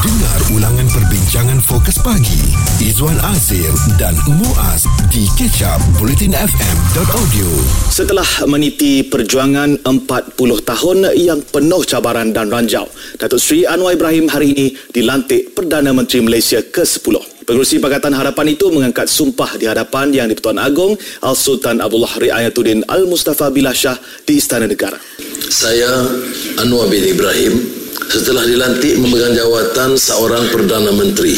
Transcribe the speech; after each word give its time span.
Dengar 0.00 0.40
ulangan 0.56 0.88
perbincangan 0.88 1.60
fokus 1.60 2.00
pagi 2.00 2.40
Izwan 2.80 3.20
Azir 3.20 3.68
dan 4.00 4.16
Muaz 4.32 4.88
di 5.12 5.28
kecap 5.36 5.76
bulletinfm.audio 6.00 7.48
Setelah 7.92 8.24
meniti 8.48 9.04
perjuangan 9.04 9.76
40 9.84 10.40
tahun 10.40 11.12
yang 11.20 11.44
penuh 11.44 11.84
cabaran 11.84 12.32
dan 12.32 12.48
ranjau, 12.48 12.88
Datuk 13.20 13.36
Seri 13.36 13.68
Anwar 13.68 13.92
Ibrahim 13.92 14.32
hari 14.32 14.56
ini 14.56 14.66
dilantik 14.88 15.52
Perdana 15.52 15.92
Menteri 15.92 16.24
Malaysia 16.24 16.64
ke-10. 16.64 17.44
Pengurusi 17.44 17.76
Pakatan 17.76 18.16
Harapan 18.16 18.56
itu 18.56 18.72
mengangkat 18.72 19.04
sumpah 19.04 19.60
di 19.60 19.68
hadapan 19.68 20.16
Yang 20.16 20.32
di-Pertuan 20.32 20.64
Agong 20.64 20.96
Al-Sultan 21.20 21.84
Abdullah 21.84 22.16
Riayatuddin 22.16 22.88
Al-Mustafa 22.88 23.52
Billah 23.52 23.76
Shah 23.76 24.00
di 24.24 24.40
Istana 24.40 24.64
Negara. 24.64 24.96
Saya 25.44 26.08
Anwar 26.56 26.88
bin 26.88 27.04
Ibrahim 27.04 27.79
setelah 28.08 28.46
dilantik 28.48 28.96
memegang 28.96 29.36
jawatan 29.36 29.98
seorang 29.98 30.48
Perdana 30.48 30.94
Menteri. 30.94 31.36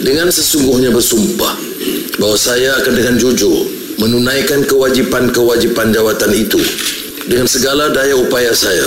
Dengan 0.00 0.32
sesungguhnya 0.32 0.88
bersumpah 0.92 1.52
bahawa 2.16 2.36
saya 2.38 2.80
akan 2.80 2.92
dengan 2.96 3.14
jujur 3.20 3.68
menunaikan 4.00 4.64
kewajipan-kewajipan 4.64 5.92
jawatan 5.92 6.32
itu. 6.32 6.60
Dengan 7.26 7.50
segala 7.50 7.90
daya 7.90 8.14
upaya 8.16 8.54
saya 8.54 8.86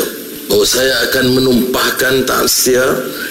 bahawa 0.50 0.66
saya 0.66 0.96
akan 1.12 1.26
menumpahkan 1.38 2.26
taksia 2.26 2.82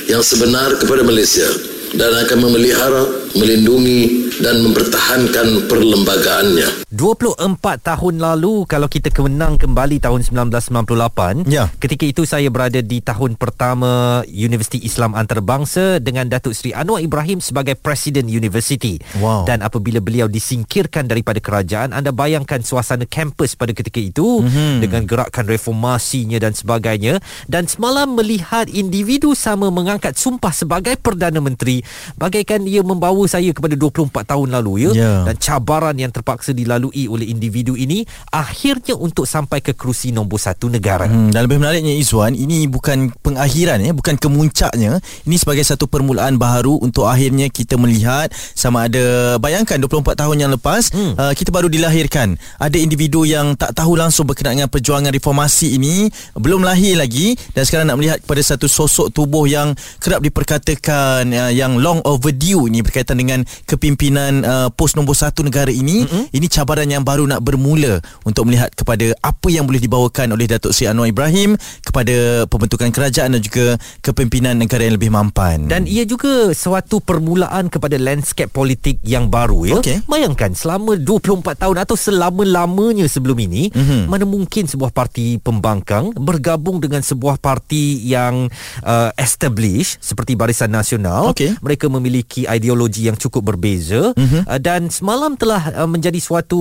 yang 0.06 0.22
sebenar 0.22 0.78
kepada 0.78 1.02
Malaysia 1.02 1.48
dan 1.96 2.10
akan 2.26 2.38
memelihara, 2.44 3.04
melindungi 3.32 4.28
dan 4.38 4.62
mempertahankan 4.62 5.66
perlembagaannya. 5.66 6.88
24 6.88 7.60
tahun 7.84 8.14
lalu 8.16 8.64
kalau 8.64 8.88
kita 8.88 9.12
kemenang 9.12 9.60
kembali 9.60 10.00
tahun 10.00 10.24
1998 10.24 11.44
Ya. 11.44 11.68
ketika 11.76 12.04
itu 12.08 12.22
saya 12.24 12.48
berada 12.48 12.80
di 12.80 13.04
tahun 13.04 13.36
pertama 13.36 14.22
Universiti 14.24 14.80
Islam 14.82 15.12
Antarabangsa 15.12 16.00
dengan 16.00 16.26
Datuk 16.32 16.56
Seri 16.56 16.72
Anwar 16.72 17.04
Ibrahim 17.04 17.44
sebagai 17.44 17.76
Presiden 17.76 18.30
Universiti 18.30 18.96
Wow. 19.20 19.44
dan 19.44 19.60
apabila 19.60 20.00
beliau 20.00 20.32
disingkirkan 20.32 21.06
daripada 21.06 21.42
kerajaan 21.44 21.92
anda 21.92 22.08
bayangkan 22.08 22.64
suasana 22.64 23.04
kampus 23.04 23.52
pada 23.52 23.76
ketika 23.76 24.00
itu 24.00 24.42
mm-hmm. 24.42 24.80
dengan 24.80 25.02
gerakan 25.04 25.44
reformasinya 25.44 26.40
dan 26.40 26.56
sebagainya 26.56 27.20
dan 27.52 27.68
semalam 27.68 28.16
melihat 28.16 28.64
individu 28.72 29.36
sama 29.36 29.68
mengangkat 29.68 30.16
sumpah 30.16 30.56
sebagai 30.56 30.96
Perdana 30.98 31.38
Menteri 31.42 31.77
bagaikan 32.14 32.64
ia 32.64 32.80
membawa 32.84 33.24
saya 33.26 33.50
kepada 33.52 33.74
24 33.74 34.10
tahun 34.24 34.48
lalu 34.60 34.74
ya 34.78 34.90
Ya. 34.98 35.22
dan 35.30 35.36
cabaran 35.38 35.94
yang 35.94 36.10
terpaksa 36.10 36.50
dilalui 36.50 37.06
oleh 37.06 37.28
individu 37.28 37.76
ini 37.78 38.02
akhirnya 38.32 38.96
untuk 38.96 39.28
sampai 39.28 39.60
ke 39.62 39.76
kerusi 39.76 40.10
nombor 40.10 40.40
satu 40.40 40.66
negara. 40.72 41.06
Hmm, 41.06 41.30
dan 41.30 41.44
lebih 41.44 41.60
menariknya 41.60 41.94
Izwan 41.98 42.32
Ini 42.36 42.68
bukan 42.70 43.10
pengakhiran 43.20 43.82
ya 43.82 43.92
Bukan 43.92 44.14
kemuncaknya 44.20 45.02
Ini 45.24 45.36
sebagai 45.36 45.64
satu 45.64 45.90
permulaan 45.90 46.36
baharu 46.36 46.78
Untuk 46.80 47.08
akhirnya 47.08 47.48
kita 47.52 47.74
melihat 47.80 48.30
Sama 48.54 48.86
ada 48.86 49.36
Bayangkan 49.42 49.80
24 49.80 50.14
tahun 50.14 50.36
yang 50.38 50.50
lepas 50.54 50.92
hmm. 50.92 51.12
uh, 51.18 51.32
Kita 51.34 51.50
baru 51.50 51.66
dilahirkan 51.66 52.36
Ada 52.60 52.76
individu 52.78 53.24
yang 53.24 53.56
tak 53.56 53.74
tahu 53.74 53.98
langsung 53.98 54.28
Berkenaan 54.28 54.62
dengan 54.62 54.70
perjuangan 54.72 55.10
reformasi 55.12 55.76
ini 55.76 56.08
Belum 56.36 56.62
lahir 56.62 57.00
lagi 57.00 57.34
Dan 57.52 57.64
sekarang 57.64 57.88
nak 57.90 57.98
melihat 57.98 58.18
Kepada 58.22 58.42
satu 58.44 58.66
sosok 58.68 59.10
tubuh 59.12 59.44
yang 59.48 59.72
Kerap 59.98 60.20
diperkatakan 60.22 61.28
uh, 61.28 61.52
Yang 61.52 61.67
long 61.76 62.00
overdue 62.08 62.72
ini 62.72 62.80
Berkaitan 62.80 63.20
dengan 63.20 63.44
Kepimpinan 63.68 64.40
uh, 64.48 64.68
Pos 64.72 64.96
nombor 64.96 65.12
satu 65.12 65.44
negara 65.44 65.68
ini 65.68 66.08
hmm. 66.08 66.32
Ini 66.32 66.46
cabaran 66.48 66.88
yang 66.88 67.04
baru 67.04 67.28
nak 67.28 67.44
bermula 67.44 68.00
Untuk 68.24 68.48
melihat 68.48 68.72
kepada 68.72 69.12
Apa 69.20 69.52
yang 69.52 69.68
boleh 69.68 69.82
dibawakan 69.84 70.32
oleh 70.32 70.48
Datuk 70.48 70.72
Seri 70.72 70.88
Anwar 70.88 71.12
Ibrahim 71.12 71.58
kepada 71.84 72.46
pembentukan 72.46 72.88
kerajaan 72.88 73.36
dan 73.36 73.42
juga 73.42 73.76
kepimpinan 74.00 74.54
negara 74.56 74.86
yang 74.86 74.96
lebih 74.96 75.10
mampan. 75.12 75.66
Dan 75.66 75.84
ia 75.84 76.06
juga 76.06 76.54
suatu 76.54 77.02
permulaan 77.02 77.68
kepada 77.68 77.98
landscape 77.98 78.48
politik 78.48 79.02
yang 79.02 79.28
baru 79.28 79.66
ya. 79.66 79.76
Okey. 79.82 80.06
Bayangkan 80.06 80.54
selama 80.54 80.94
24 80.96 81.58
tahun 81.58 81.76
atau 81.82 81.96
selama-lamanya 81.98 83.10
sebelum 83.10 83.36
ini 83.42 83.68
Mhm. 83.68 83.76
mm-hmm. 83.76 84.02
mana 84.06 84.24
mungkin 84.24 84.64
sebuah 84.70 84.94
parti 84.94 85.42
pembangkang 85.42 86.14
bergabung 86.14 86.78
dengan 86.78 87.02
sebuah 87.02 87.42
parti 87.42 87.98
yang 88.06 88.46
uh, 88.86 89.10
established 89.18 89.98
seperti 89.98 90.38
Barisan 90.38 90.70
Nasional. 90.70 91.34
Okey. 91.34 91.57
Mereka 91.60 91.90
memiliki 91.90 92.44
ideologi 92.48 93.06
yang 93.06 93.16
cukup 93.18 93.54
berbeza 93.54 94.12
Mhm. 94.14 94.14
mm-hmm. 94.18 94.42
uh, 94.48 94.60
dan 94.60 94.80
semalam 94.88 95.32
telah 95.34 95.62
uh, 95.74 95.88
menjadi 95.88 96.18
suatu 96.20 96.58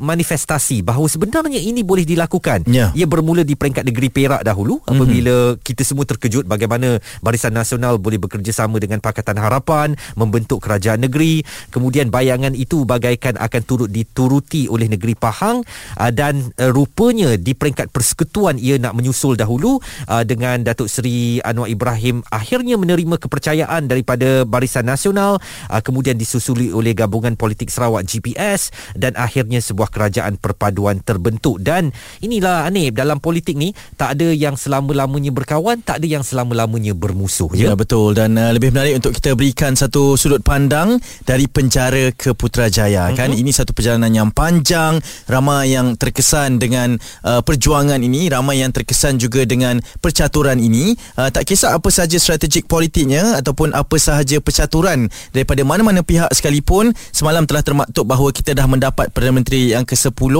manifestasi 0.00 0.82
bahawa 0.84 1.06
sebenarnya 1.06 1.60
ini 1.60 1.84
boleh 1.84 2.04
dilakukan. 2.04 2.66
Ya. 2.68 2.90
Ia 2.94 3.06
bermula 3.06 3.46
di 3.46 3.54
peringkat 3.54 3.86
negeri 3.86 4.08
Perak 4.10 4.42
dahulu 4.42 4.82
apabila 4.84 5.54
mm-hmm. 5.54 5.62
kita 5.62 5.82
semua 5.86 6.04
terkejut 6.04 6.44
bagaimana 6.46 6.98
Barisan 7.22 7.54
Nasional 7.54 8.00
boleh 8.00 8.18
bekerjasama 8.18 8.80
dengan 8.82 8.98
Pakatan 8.98 9.38
Harapan 9.38 9.94
membentuk 10.18 10.62
kerajaan 10.64 11.02
negeri 11.04 11.42
kemudian 11.70 12.10
bayangan 12.10 12.52
itu 12.56 12.82
bagaikan 12.84 13.38
akan 13.38 13.62
turut 13.64 13.88
dituruti 13.90 14.66
oleh 14.66 14.90
negeri 14.90 15.14
Pahang 15.14 15.62
uh, 15.96 16.10
dan 16.10 16.50
uh, 16.58 16.70
rupanya 16.72 17.36
di 17.36 17.54
peringkat 17.54 17.92
persekutuan 17.94 18.56
ia 18.58 18.76
nak 18.80 18.96
menyusul 18.96 19.38
dahulu 19.38 19.78
uh, 20.10 20.24
dengan 20.26 20.62
Datuk 20.64 20.90
Seri 20.90 21.38
Anwar 21.44 21.70
Ibrahim 21.70 22.24
akhirnya 22.28 22.74
menerima 22.80 23.16
kepercayaan 23.20 23.86
daripada 23.86 24.39
Barisan 24.46 24.86
Nasional 24.86 25.40
uh, 25.68 25.80
kemudian 25.82 26.16
disusuli 26.16 26.70
oleh 26.70 26.92
gabungan 26.94 27.34
politik 27.34 27.68
Sarawak 27.72 28.06
GPS 28.06 28.70
dan 28.94 29.16
akhirnya 29.16 29.58
sebuah 29.58 29.90
kerajaan 29.92 30.36
perpaduan 30.36 31.00
terbentuk. 31.02 31.60
Dan 31.60 31.90
inilah 32.20 32.68
Anip 32.68 32.96
dalam 32.96 33.18
politik 33.18 33.56
ni 33.56 33.72
tak 33.96 34.18
ada 34.18 34.28
yang 34.30 34.54
selama-lamanya 34.54 35.32
berkawan 35.32 35.80
tak 35.80 36.02
ada 36.02 36.06
yang 36.06 36.24
selama-lamanya 36.24 36.92
bermusuh 36.94 37.52
Ya? 37.56 37.72
Ya 37.72 37.74
betul. 37.74 38.14
Dan 38.14 38.38
uh, 38.38 38.52
lebih 38.54 38.70
menarik 38.70 39.02
untuk 39.02 39.16
kita 39.16 39.34
berikan 39.34 39.74
satu 39.74 40.14
sudut 40.14 40.44
pandang 40.44 41.00
dari 41.26 41.48
penjara 41.50 42.14
ke 42.14 42.36
Putrajaya 42.36 43.10
mm-hmm. 43.10 43.18
kan 43.18 43.30
ini 43.34 43.50
satu 43.50 43.74
perjalanan 43.74 44.12
yang 44.12 44.30
panjang 44.30 45.02
ramai 45.26 45.74
yang 45.74 45.98
terkesan 45.98 46.62
dengan 46.62 46.94
uh, 47.26 47.42
perjuangan 47.42 47.98
ini 47.98 48.30
ramai 48.30 48.62
yang 48.62 48.70
terkesan 48.70 49.18
juga 49.18 49.42
dengan 49.48 49.82
percaturan 49.98 50.60
ini. 50.62 50.94
Uh, 51.18 51.32
tak 51.32 51.48
kisah 51.48 51.74
apa 51.74 51.88
sahaja 51.90 52.18
strategik 52.20 52.70
politiknya 52.70 53.40
ataupun 53.42 53.74
apa 53.74 53.96
sahaja 53.98 54.29
percaturan 54.38 55.10
daripada 55.34 55.66
mana-mana 55.66 56.06
pihak 56.06 56.30
sekalipun 56.30 56.94
semalam 57.10 57.42
telah 57.42 57.66
termaktub 57.66 58.06
bahawa 58.06 58.30
kita 58.30 58.54
dah 58.54 58.70
mendapat 58.70 59.10
Perdana 59.10 59.42
Menteri 59.42 59.74
yang 59.74 59.82
ke-10 59.82 60.34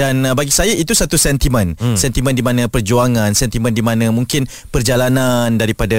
dan 0.00 0.24
uh, 0.24 0.32
bagi 0.32 0.48
saya 0.48 0.72
itu 0.72 0.96
satu 0.96 1.20
sentimen 1.20 1.76
hmm. 1.76 2.00
sentimen 2.00 2.32
di 2.32 2.40
mana 2.40 2.64
perjuangan 2.70 3.34
sentimen 3.36 3.74
di 3.74 3.84
mana 3.84 4.08
mungkin 4.08 4.48
perjalanan 4.72 5.52
daripada 5.60 5.98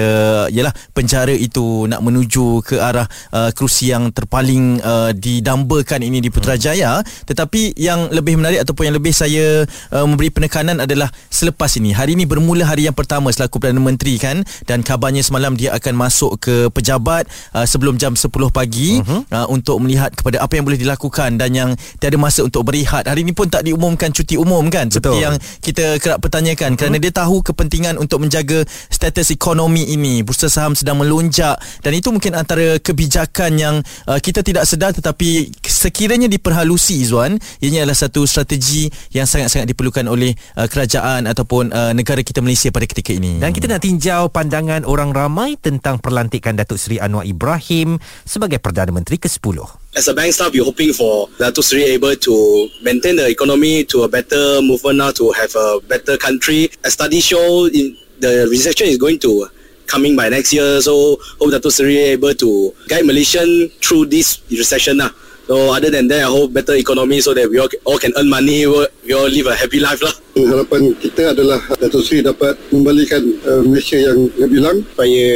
yalah 0.50 0.74
penjara 0.96 1.30
itu 1.36 1.86
nak 1.86 2.02
menuju 2.02 2.64
ke 2.66 2.82
arah 2.82 3.06
uh, 3.30 3.54
kerusi 3.54 3.94
yang 3.94 4.10
terpaling 4.10 4.82
uh, 4.82 5.14
didambakan 5.14 6.02
ini 6.02 6.18
di 6.24 6.32
Putrajaya 6.32 7.04
hmm. 7.04 7.28
tetapi 7.28 7.76
yang 7.78 8.10
lebih 8.10 8.40
menarik 8.40 8.64
ataupun 8.64 8.90
yang 8.90 8.96
lebih 8.96 9.12
saya 9.12 9.68
uh, 9.92 10.04
memberi 10.08 10.32
penekanan 10.32 10.80
adalah 10.80 11.12
selepas 11.28 11.70
ini 11.76 11.92
hari 11.92 12.16
ini 12.16 12.24
bermula 12.24 12.64
hari 12.64 12.88
yang 12.88 12.96
pertama 12.96 13.28
selaku 13.28 13.60
Perdana 13.60 13.82
Menteri 13.84 14.16
kan 14.16 14.40
dan 14.64 14.80
kabarnya 14.80 15.20
semalam 15.20 15.52
dia 15.58 15.76
akan 15.76 15.94
masuk 15.98 16.40
ke 16.40 16.56
pejabat 16.72 17.28
uh, 17.54 17.66
sebelum 17.66 17.96
jam 18.00 18.14
10 18.14 18.28
pagi 18.50 19.00
uh-huh. 19.00 19.28
uh, 19.28 19.46
untuk 19.52 19.80
melihat 19.82 20.12
kepada 20.12 20.40
apa 20.40 20.56
yang 20.56 20.64
boleh 20.64 20.80
dilakukan 20.80 21.36
dan 21.36 21.50
yang 21.52 21.70
tiada 21.98 22.16
masa 22.16 22.46
untuk 22.46 22.64
berehat 22.64 23.10
hari 23.10 23.26
ini 23.26 23.36
pun 23.36 23.50
tak 23.50 23.66
diumumkan 23.66 24.10
cuti 24.14 24.40
umum 24.40 24.66
kan 24.72 24.88
seperti 24.88 25.20
Betul. 25.20 25.24
yang 25.26 25.34
kita 25.60 25.84
kerap 26.00 26.18
pertanyakan 26.24 26.74
uh-huh. 26.74 26.80
kerana 26.80 26.96
dia 26.96 27.12
tahu 27.12 27.44
kepentingan 27.44 28.00
untuk 28.00 28.22
menjaga 28.24 28.64
status 28.88 29.34
ekonomi 29.34 29.92
ini 29.92 30.24
bursa 30.24 30.48
saham 30.48 30.72
sedang 30.72 30.96
melonjak 30.96 31.58
dan 31.84 31.92
itu 31.92 32.08
mungkin 32.08 32.32
antara 32.38 32.80
kebijakan 32.80 33.52
yang 33.60 33.76
uh, 34.08 34.18
kita 34.22 34.40
tidak 34.40 34.64
sedar 34.64 34.94
tetapi 34.96 35.52
sekiranya 35.66 36.30
diperhalusi 36.30 37.04
Izwan 37.04 37.36
ianya 37.60 37.84
adalah 37.84 37.98
satu 37.98 38.24
strategi 38.24 38.88
yang 39.12 39.28
sangat-sangat 39.28 39.68
diperlukan 39.68 40.06
oleh 40.06 40.32
uh, 40.56 40.70
kerajaan 40.70 41.28
ataupun 41.28 41.74
uh, 41.74 41.92
negara 41.92 42.22
kita 42.22 42.40
Malaysia 42.40 42.70
pada 42.70 42.86
ketika 42.86 43.10
ini 43.12 43.42
Dan 43.42 43.50
kita 43.50 43.66
nak 43.66 43.82
tinjau 43.82 44.30
pandangan 44.30 44.86
orang 44.86 45.10
ramai 45.10 45.58
tentang 45.58 45.98
perlantikan 45.98 46.54
Datuk 46.54 46.78
Seri 46.78 47.02
Anwar 47.02 47.25
Ibrahim 47.26 47.98
sebagai 48.22 48.62
Perdana 48.62 48.94
Menteri 48.94 49.18
ke-10. 49.18 49.58
As 49.98 50.06
a 50.06 50.14
bank 50.14 50.32
staff, 50.32 50.52
we're 50.54 50.64
hoping 50.64 50.92
for 50.92 51.26
Datuk 51.40 51.66
Seri 51.66 51.84
able 51.98 52.14
to 52.14 52.34
maintain 52.86 53.16
the 53.16 53.26
economy 53.26 53.82
to 53.90 54.04
a 54.04 54.08
better 54.08 54.62
movement 54.62 55.02
now 55.02 55.10
to 55.10 55.32
have 55.32 55.50
a 55.56 55.80
better 55.90 56.16
country. 56.16 56.70
As 56.84 56.94
studies 56.94 57.24
show, 57.24 57.66
in, 57.66 57.96
the 58.20 58.46
recession 58.50 58.86
is 58.86 58.98
going 58.98 59.18
to 59.20 59.48
coming 59.86 60.16
by 60.16 60.28
next 60.28 60.52
year. 60.52 60.80
So 60.82 61.16
hope 61.38 61.50
Datuk 61.54 61.72
Seri 61.72 62.18
able 62.18 62.34
to 62.34 62.74
guide 62.88 63.06
Malaysian 63.06 63.70
through 63.80 64.06
this 64.12 64.42
recession. 64.50 64.98
Lah. 64.98 65.10
So 65.46 65.70
other 65.72 65.90
than 65.90 66.08
that, 66.08 66.26
I 66.26 66.30
hope 66.30 66.52
better 66.52 66.74
economy 66.74 67.20
so 67.22 67.32
that 67.34 67.48
we 67.48 67.58
all, 67.58 67.70
all 67.84 67.98
can 67.98 68.12
earn 68.18 68.28
money, 68.28 68.66
we 68.66 69.14
all 69.14 69.30
live 69.30 69.46
a 69.46 69.54
happy 69.54 69.80
life. 69.80 70.02
Lah. 70.02 70.12
Harapan 70.44 70.92
kita 71.00 71.32
adalah 71.32 71.60
Datuk 71.80 72.04
Seri 72.04 72.20
dapat 72.20 72.60
membalikan 72.68 73.24
uh, 73.48 73.62
Malaysia 73.64 73.96
yang 73.96 74.28
gebilang 74.36 74.84
supaya 74.84 75.28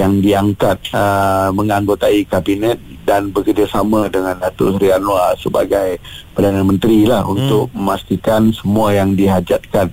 yang 0.00 0.24
diangkat 0.24 0.80
uh, 0.96 1.52
menganggotai 1.52 2.24
kabinet 2.24 2.80
dan 3.04 3.28
bekerjasama 3.28 4.08
dengan 4.08 4.40
Datuk 4.40 4.80
Seri 4.80 4.96
Anwar 4.96 5.36
sebagai 5.36 6.00
Perdana 6.32 6.64
Menteri 6.64 7.04
lah 7.04 7.20
hmm. 7.20 7.32
untuk 7.36 7.68
memastikan 7.76 8.48
semua 8.56 8.96
yang 8.96 9.12
dihajatkan 9.12 9.92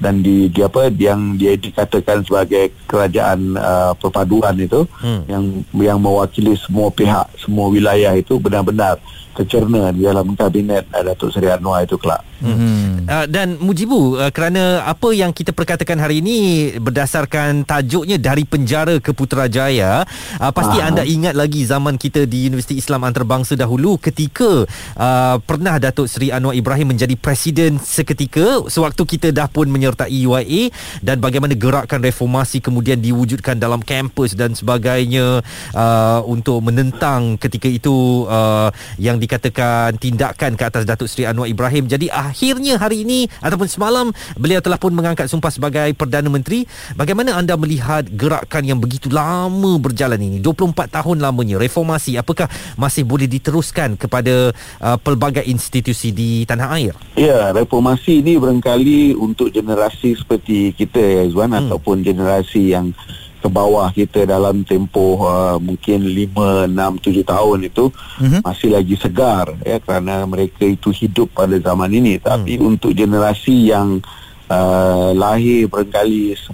dan 0.00 0.24
di, 0.24 0.48
di 0.48 0.64
apa 0.64 0.88
yang 0.88 1.36
dia 1.36 1.54
dikatakan 1.54 2.24
sebagai 2.24 2.72
kerajaan 2.88 3.54
uh, 3.54 3.92
perpaduan 4.00 4.56
itu 4.56 4.88
hmm. 5.04 5.22
yang 5.28 5.44
yang 5.76 5.98
mewakili 6.00 6.56
semua 6.56 6.88
pihak 6.88 7.28
semua 7.36 7.68
wilayah 7.68 8.16
itu 8.16 8.40
benar-benar 8.40 8.96
tercerna 9.36 9.94
di 9.94 10.02
dalam 10.02 10.34
kabinet 10.34 10.88
uh, 10.90 11.04
Datuk 11.04 11.30
Seri 11.30 11.52
Anwar 11.52 11.86
itu 11.86 11.94
kelak. 12.00 12.24
Hmm. 12.40 13.04
Uh, 13.04 13.28
dan 13.28 13.60
Mujibu 13.60 14.16
uh, 14.16 14.32
kerana 14.32 14.88
apa 14.88 15.12
yang 15.12 15.28
kita 15.28 15.52
perkatakan 15.52 16.00
hari 16.00 16.24
ini 16.24 16.72
berdasarkan 16.80 17.68
tajuknya 17.68 18.16
dari 18.16 18.48
penjara 18.48 18.96
ke 18.96 19.12
Putrajaya 19.12 20.08
uh, 20.40 20.52
pasti 20.56 20.80
Aha. 20.80 20.88
anda 20.88 21.04
ingat 21.04 21.36
lagi 21.36 21.68
zaman 21.68 22.00
kita 22.00 22.24
di 22.24 22.48
Universiti 22.48 22.80
Islam 22.80 23.04
Antarabangsa 23.04 23.60
dahulu 23.60 24.00
ketika 24.00 24.64
uh, 24.96 25.36
pernah 25.44 25.76
Datuk 25.76 26.08
Seri 26.08 26.32
Anwar 26.32 26.56
Ibrahim 26.56 26.96
menjadi 26.96 27.12
presiden 27.20 27.76
seketika 27.76 28.64
sewaktu 28.72 29.04
kita 29.04 29.28
dah 29.36 29.52
pun 29.52 29.68
menyertai 29.90 30.18
UIA 30.22 30.62
dan 31.02 31.18
bagaimana 31.18 31.58
gerakan 31.58 31.98
reformasi 31.98 32.62
kemudian 32.62 33.02
diwujudkan 33.02 33.58
dalam 33.58 33.82
kampus 33.82 34.38
dan 34.38 34.54
sebagainya 34.54 35.42
uh, 35.74 36.20
untuk 36.30 36.62
menentang 36.62 37.34
ketika 37.42 37.66
itu 37.66 38.24
uh, 38.30 38.70
yang 39.02 39.18
dikatakan 39.18 39.98
tindakan 39.98 40.54
ke 40.54 40.62
atas 40.62 40.86
Datuk 40.86 41.10
Seri 41.10 41.26
Anwar 41.26 41.50
Ibrahim. 41.50 41.90
Jadi 41.90 42.06
akhirnya 42.06 42.78
hari 42.78 43.02
ini 43.02 43.26
ataupun 43.42 43.66
semalam 43.66 44.14
beliau 44.38 44.62
telah 44.62 44.78
pun 44.78 44.94
mengangkat 44.94 45.26
sumpah 45.26 45.50
sebagai 45.50 45.90
Perdana 45.98 46.30
Menteri. 46.30 46.62
Bagaimana 46.94 47.34
anda 47.34 47.58
melihat 47.58 48.06
gerakan 48.14 48.62
yang 48.62 48.78
begitu 48.78 49.10
lama 49.10 49.76
berjalan 49.82 50.22
ini? 50.22 50.38
24 50.38 51.02
tahun 51.02 51.18
lamanya 51.18 51.58
reformasi 51.58 52.14
apakah 52.14 52.46
masih 52.78 53.02
boleh 53.02 53.26
diteruskan 53.26 53.98
kepada 53.98 54.54
uh, 54.78 54.98
pelbagai 55.02 55.42
institusi 55.50 56.14
di 56.14 56.46
tanah 56.46 56.68
air? 56.78 56.94
Ya 57.18 57.50
reformasi 57.50 58.22
ini 58.22 58.38
barangkali 58.38 59.18
untuk 59.18 59.50
generasi 59.50 59.79
seperti 59.88 60.76
kita 60.76 61.00
ya 61.00 61.22
Izwan 61.24 61.56
hmm. 61.56 61.60
ataupun 61.64 62.04
generasi 62.04 62.76
yang 62.76 62.92
ke 63.40 63.48
bawah 63.48 63.88
kita 63.88 64.28
dalam 64.28 64.62
tempoh 64.68 65.24
uh, 65.24 65.56
mungkin 65.56 66.04
5 66.04 66.68
6 66.68 67.24
7 67.24 67.24
tahun 67.24 67.58
itu 67.72 67.88
uh-huh. 67.88 68.44
masih 68.44 68.76
lagi 68.76 68.94
segar 69.00 69.56
ya 69.64 69.80
kerana 69.80 70.28
mereka 70.28 70.68
itu 70.68 70.92
hidup 70.92 71.32
pada 71.32 71.56
zaman 71.56 71.88
ini 71.88 72.20
tapi 72.20 72.60
uh-huh. 72.60 72.68
untuk 72.76 72.92
generasi 72.92 73.72
yang 73.72 74.04
uh, 74.52 75.16
lahir 75.16 75.72
barangkali 75.72 76.36
10 76.36 76.52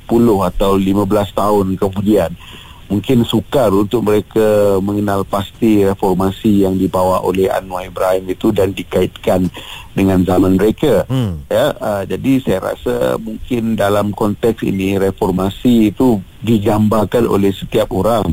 atau 0.54 0.78
15 0.78 0.86
tahun 1.34 1.66
kemudian 1.74 2.30
mungkin 2.86 3.26
sukar 3.26 3.74
untuk 3.74 4.06
mereka 4.06 4.78
mengenal 4.78 5.26
pasti 5.26 5.82
reformasi 5.82 6.62
yang 6.62 6.78
dibawa 6.78 7.18
oleh 7.22 7.50
Anwar 7.50 7.82
Ibrahim 7.82 8.30
itu 8.30 8.54
dan 8.54 8.70
dikaitkan 8.70 9.50
dengan 9.90 10.22
zaman 10.22 10.54
mereka 10.54 11.02
hmm. 11.10 11.50
ya 11.50 11.74
uh, 11.82 12.02
jadi 12.06 12.32
saya 12.46 12.58
rasa 12.62 12.94
mungkin 13.18 13.74
dalam 13.74 14.14
konteks 14.14 14.62
ini 14.62 15.02
reformasi 15.02 15.90
itu 15.90 16.22
digambarkan 16.46 17.26
oleh 17.26 17.50
setiap 17.50 17.90
orang 17.90 18.30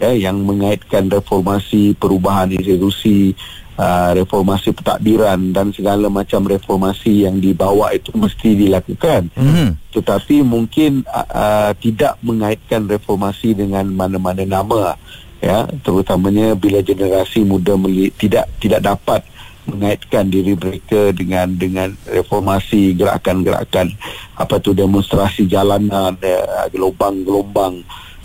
ya 0.00 0.16
yang 0.16 0.40
mengaitkan 0.40 1.12
reformasi 1.12 1.92
perubahan 2.00 2.48
institusi 2.56 3.36
uh, 3.80 4.10
reformasi 4.12 4.76
pentadbiran 4.76 5.56
dan 5.56 5.72
segala 5.72 6.12
macam 6.12 6.44
reformasi 6.44 7.24
yang 7.24 7.40
dibawa 7.40 7.96
itu 7.96 8.12
mesti 8.12 8.52
dilakukan. 8.52 9.32
Mm-hmm. 9.32 9.68
Tetapi 9.96 10.44
mungkin 10.44 11.08
uh, 11.08 11.24
uh, 11.32 11.70
tidak 11.80 12.20
mengaitkan 12.20 12.84
reformasi 12.84 13.56
dengan 13.56 13.88
mana-mana 13.88 14.44
nama 14.44 15.00
ya 15.40 15.64
terutamanya 15.80 16.52
bila 16.52 16.84
generasi 16.84 17.48
muda 17.48 17.72
meli- 17.80 18.12
tidak 18.12 18.44
tidak 18.60 18.84
dapat 18.84 19.24
mengaitkan 19.64 20.28
diri 20.28 20.52
mereka 20.52 21.16
dengan 21.16 21.48
dengan 21.56 21.88
reformasi 22.04 22.92
gerakan-gerakan 22.92 23.88
apa 24.36 24.60
tu 24.60 24.76
demonstrasi 24.76 25.48
jalanan 25.48 26.12
uh, 26.20 26.66
gelombang-gelombang 26.68 27.80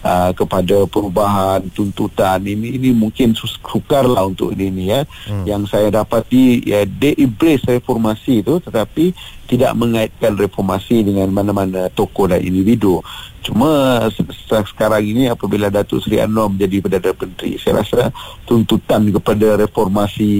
uh, 0.05 0.31
kepada 0.37 0.85
perubahan 0.85 1.65
tuntutan 1.73 2.37
ini 2.45 2.77
ini 2.77 2.93
mungkin 2.93 3.33
sukarlah 3.65 4.29
untuk 4.29 4.53
ini 4.53 4.69
ni 4.69 4.85
ya 4.93 5.01
hmm. 5.03 5.49
yang 5.49 5.65
saya 5.65 5.89
dapati 5.89 6.61
ya 6.61 6.85
they 6.85 7.17
embrace 7.17 7.65
reformasi 7.65 8.45
itu 8.45 8.61
tetapi 8.61 9.11
tidak 9.49 9.73
mengaitkan 9.73 10.37
reformasi 10.37 11.01
dengan 11.01 11.33
mana-mana 11.33 11.89
tokoh 11.89 12.29
dan 12.29 12.45
individu 12.45 13.01
cuma 13.41 14.01
sekarang 14.49 15.05
ini 15.05 15.29
apabila 15.29 15.69
Datuk 15.69 16.01
Seri 16.01 16.21
Anwar 16.21 16.49
menjadi 16.49 16.81
Perdana 16.81 17.11
Menteri 17.13 17.57
saya 17.61 17.81
rasa 17.81 18.09
tuntutan 18.45 19.05
kepada 19.09 19.57
reformasi 19.57 20.33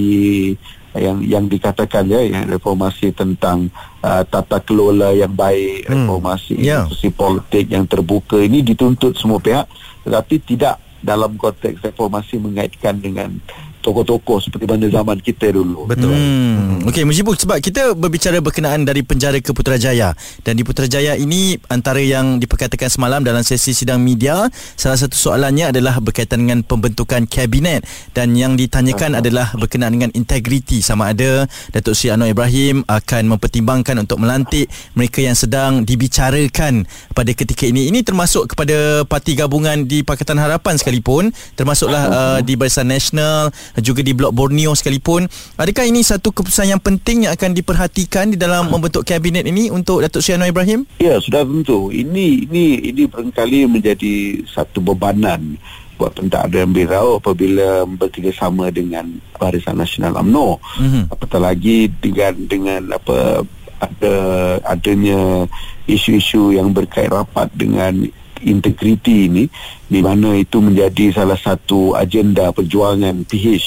yang 0.95 1.19
yang 1.21 1.45
dikatakan 1.51 2.07
ya 2.07 2.23
yang 2.23 2.47
reformasi 2.47 3.11
tentang 3.11 3.67
uh, 3.99 4.23
tata 4.23 4.63
kelola 4.63 5.11
yang 5.11 5.35
baik 5.35 5.85
hmm. 5.85 6.07
reformasi 6.07 6.55
yeah. 6.59 6.87
institusi 6.87 7.11
politik 7.11 7.65
yang 7.67 7.83
terbuka 7.83 8.39
ini 8.39 8.63
dituntut 8.63 9.15
semua 9.19 9.43
pihak 9.43 9.67
tetapi 10.07 10.35
tidak 10.43 10.79
dalam 11.05 11.37
konteks 11.37 11.85
reformasi 11.85 12.41
mengaitkan 12.41 12.97
dengan 12.97 13.37
tokoh-tokoh 13.85 14.41
seperti 14.41 14.65
mana 14.65 14.89
zaman 14.89 15.21
kita 15.21 15.53
dulu. 15.53 15.85
Betul. 15.85 16.09
Hmm. 16.09 16.89
Okey, 16.89 17.05
Mujibur 17.05 17.37
sebab 17.37 17.61
kita 17.61 17.93
berbicara 17.93 18.41
berkenaan 18.41 18.81
dari 18.81 19.05
penjara 19.05 19.37
ke 19.37 19.53
Putrajaya 19.53 20.17
dan 20.41 20.57
di 20.57 20.65
Putrajaya 20.65 21.13
ini 21.13 21.61
antara 21.69 22.01
yang 22.01 22.41
diperkatakan 22.41 22.89
semalam 22.89 23.21
dalam 23.21 23.45
sesi 23.45 23.77
sidang 23.77 24.01
media 24.01 24.49
salah 24.73 24.97
satu 24.97 25.13
soalannya 25.13 25.69
adalah 25.69 26.01
berkaitan 26.01 26.41
dengan 26.41 26.65
pembentukan 26.65 27.29
kabinet 27.29 27.85
dan 28.17 28.33
yang 28.33 28.57
ditanyakan 28.57 29.13
uh-huh. 29.13 29.21
adalah 29.21 29.47
berkenaan 29.53 29.93
dengan 29.93 30.11
integriti 30.17 30.81
sama 30.81 31.13
ada 31.13 31.45
Datuk 31.69 31.93
Seri 31.93 32.15
Anwar 32.15 32.33
Ibrahim 32.33 32.81
akan 32.89 33.23
mempertimbangkan 33.37 34.01
untuk 34.01 34.17
melantik 34.17 34.71
mereka 34.97 35.21
yang 35.21 35.37
sedang 35.37 35.85
dibicarakan 35.85 36.87
pada 37.13 37.31
ketika 37.35 37.69
ini. 37.69 37.91
Ini 37.91 38.01
termasuk 38.01 38.55
kepada 38.55 39.03
parti 39.05 39.35
gabungan 39.37 39.85
di 39.85 40.01
Pakatan 40.01 40.39
Harapan 40.39 40.79
sekalipun 40.79 41.29
termasuklah 41.53 42.03
uh, 42.09 42.39
di 42.41 42.55
Barisan 42.55 42.87
Nasional 42.87 43.51
juga 43.81 44.03
di 44.03 44.15
Blok 44.15 44.31
Borneo 44.35 44.71
sekalipun. 44.75 45.27
Adakah 45.59 45.87
ini 45.87 46.03
satu 46.03 46.31
keputusan 46.31 46.71
yang 46.71 46.81
penting 46.83 47.27
yang 47.27 47.33
akan 47.35 47.51
diperhatikan 47.55 48.31
di 48.31 48.37
dalam 48.39 48.71
membentuk 48.71 49.03
kabinet 49.03 49.43
ini 49.47 49.71
untuk 49.71 50.03
Datuk 50.03 50.23
Seri 50.23 50.39
Anwar 50.39 50.51
Ibrahim? 50.51 50.87
Ya, 50.99 51.19
sudah 51.19 51.43
tentu. 51.43 51.91
Ini 51.91 52.47
ini 52.47 52.91
ini 52.91 53.03
barangkali 53.07 53.67
menjadi 53.67 54.43
satu 54.47 54.79
bebanan 54.79 55.59
buat 55.95 56.11
pentadbiran 56.11 56.75
beliau 56.75 57.23
apabila 57.23 57.87
bekerjasama 57.87 58.67
dengan 58.67 59.15
Barisan 59.39 59.79
Nasional 59.79 60.19
UMNO. 60.19 60.59
Mm-hmm. 60.59 61.03
Apatah 61.11 61.39
lagi 61.39 61.87
dengan 62.03 62.33
dengan 62.47 62.81
apa 62.91 63.47
ada 63.79 64.15
adanya 64.63 65.47
isu-isu 65.87 66.55
yang 66.55 66.71
berkait 66.71 67.11
rapat 67.11 67.51
dengan 67.55 68.07
integriti 68.43 69.31
ini 69.31 69.43
di 69.85 69.99
mana 70.03 70.35
itu 70.35 70.59
menjadi 70.59 71.13
salah 71.13 71.37
satu 71.37 71.93
agenda 71.95 72.51
perjuangan 72.51 73.23
PH 73.23 73.65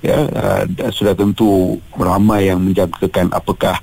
ya 0.00 0.18
uh, 0.28 0.62
sudah 0.92 1.16
tentu 1.16 1.78
ramai 1.96 2.48
yang 2.48 2.60
menjangkakan 2.60 3.32
apakah 3.32 3.78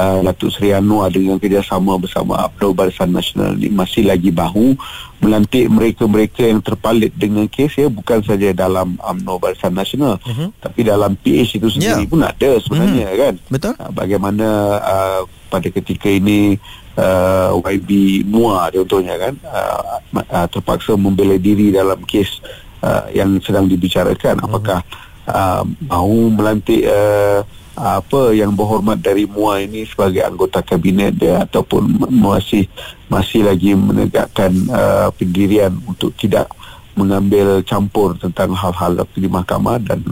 uh, 0.00 0.18
Datuk 0.24 0.50
Seri 0.50 0.72
Anwar 0.72 1.12
dengan 1.12 1.36
kerjasama 1.36 2.00
bersama 2.00 2.48
Abdul 2.48 2.72
Barisan 2.72 3.12
Nasional 3.12 3.54
ini 3.60 3.68
masih 3.68 4.08
lagi 4.08 4.32
bahu 4.32 4.74
melantik 5.20 5.68
mereka-mereka 5.68 6.48
yang 6.48 6.64
terpalit 6.64 7.12
dengan 7.12 7.44
kes 7.44 7.76
ya 7.76 7.92
bukan 7.92 8.24
saja 8.24 8.56
dalam 8.56 8.96
UMNO 8.96 9.34
Barisan 9.36 9.76
Nasional 9.76 10.16
uh-huh. 10.24 10.48
tapi 10.58 10.80
dalam 10.86 11.12
PH 11.20 11.60
itu 11.60 11.68
sendiri 11.68 12.04
yeah. 12.04 12.10
pun 12.10 12.20
ada 12.24 12.50
sebenarnya 12.56 13.06
uh-huh. 13.06 13.20
kan 13.20 13.34
betul 13.52 13.72
uh, 13.76 13.92
bagaimana 13.92 14.46
uh, 14.80 15.20
pada 15.52 15.68
ketika 15.68 16.08
ini 16.08 16.56
uh, 16.96 17.54
YB 17.60 18.22
Mua 18.26 18.70
contohnya 18.72 19.14
kan. 19.20 19.34
Uh, 19.44 19.98
uh, 20.26 20.46
terpaksa 20.50 20.96
membela 20.96 21.36
diri 21.36 21.70
dalam 21.70 22.00
kes 22.06 22.40
uh, 22.82 23.06
yang 23.12 23.38
sedang 23.44 23.68
dibicarakan. 23.68 24.40
Apakah 24.42 24.80
uh, 25.28 25.62
mahu 25.86 26.32
melantik 26.34 26.86
uh, 26.86 27.44
apa 27.80 28.36
yang 28.36 28.52
berhormat 28.52 29.00
dari 29.00 29.24
Mua 29.24 29.62
ini 29.62 29.86
sebagai 29.88 30.20
anggota 30.20 30.60
kabinet 30.60 31.16
dia 31.16 31.46
ataupun 31.46 32.10
masih 32.12 32.68
masih 33.08 33.46
lagi 33.46 33.72
menegakkan 33.72 34.52
uh, 34.68 35.08
pendirian 35.14 35.72
untuk 35.88 36.12
tidak 36.18 36.50
mengambil 36.98 37.64
campur 37.64 38.12
tentang 38.18 38.52
hal-hal 38.52 39.00
di 39.16 39.30
mahkamah 39.30 39.80
dan 39.80 40.04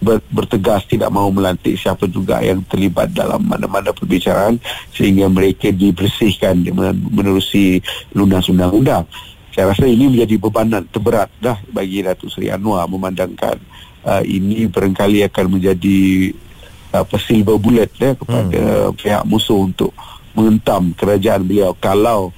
ber, 0.00 0.20
bertegas 0.30 0.84
tidak 0.86 1.08
mahu 1.12 1.32
melantik 1.32 1.76
siapa 1.76 2.06
juga 2.08 2.40
yang 2.44 2.62
terlibat 2.68 3.12
dalam 3.12 3.42
mana-mana 3.44 3.92
perbicaraan 3.92 4.60
sehingga 4.92 5.28
mereka 5.28 5.72
dibersihkan 5.72 6.64
menerusi 7.12 7.80
lunas 8.12 8.46
undang-undang. 8.48 9.04
Saya 9.56 9.72
rasa 9.72 9.88
ini 9.88 10.12
menjadi 10.12 10.36
bebanan 10.36 10.84
terberat 10.92 11.32
dah 11.40 11.56
bagi 11.72 12.04
Datuk 12.04 12.28
Seri 12.28 12.52
Anwar 12.52 12.84
memandangkan 12.92 13.56
uh, 14.04 14.20
ini 14.20 14.68
barangkali 14.68 15.24
akan 15.32 15.46
menjadi 15.56 16.32
apa 16.92 17.16
silver 17.16 17.56
bullet 17.56 17.90
ya, 17.96 18.12
kepada 18.12 18.92
hmm. 18.92 18.94
pihak 19.00 19.22
musuh 19.24 19.64
untuk 19.64 19.96
mengentam 20.36 20.92
kerajaan 20.92 21.48
beliau 21.48 21.72
kalau 21.80 22.30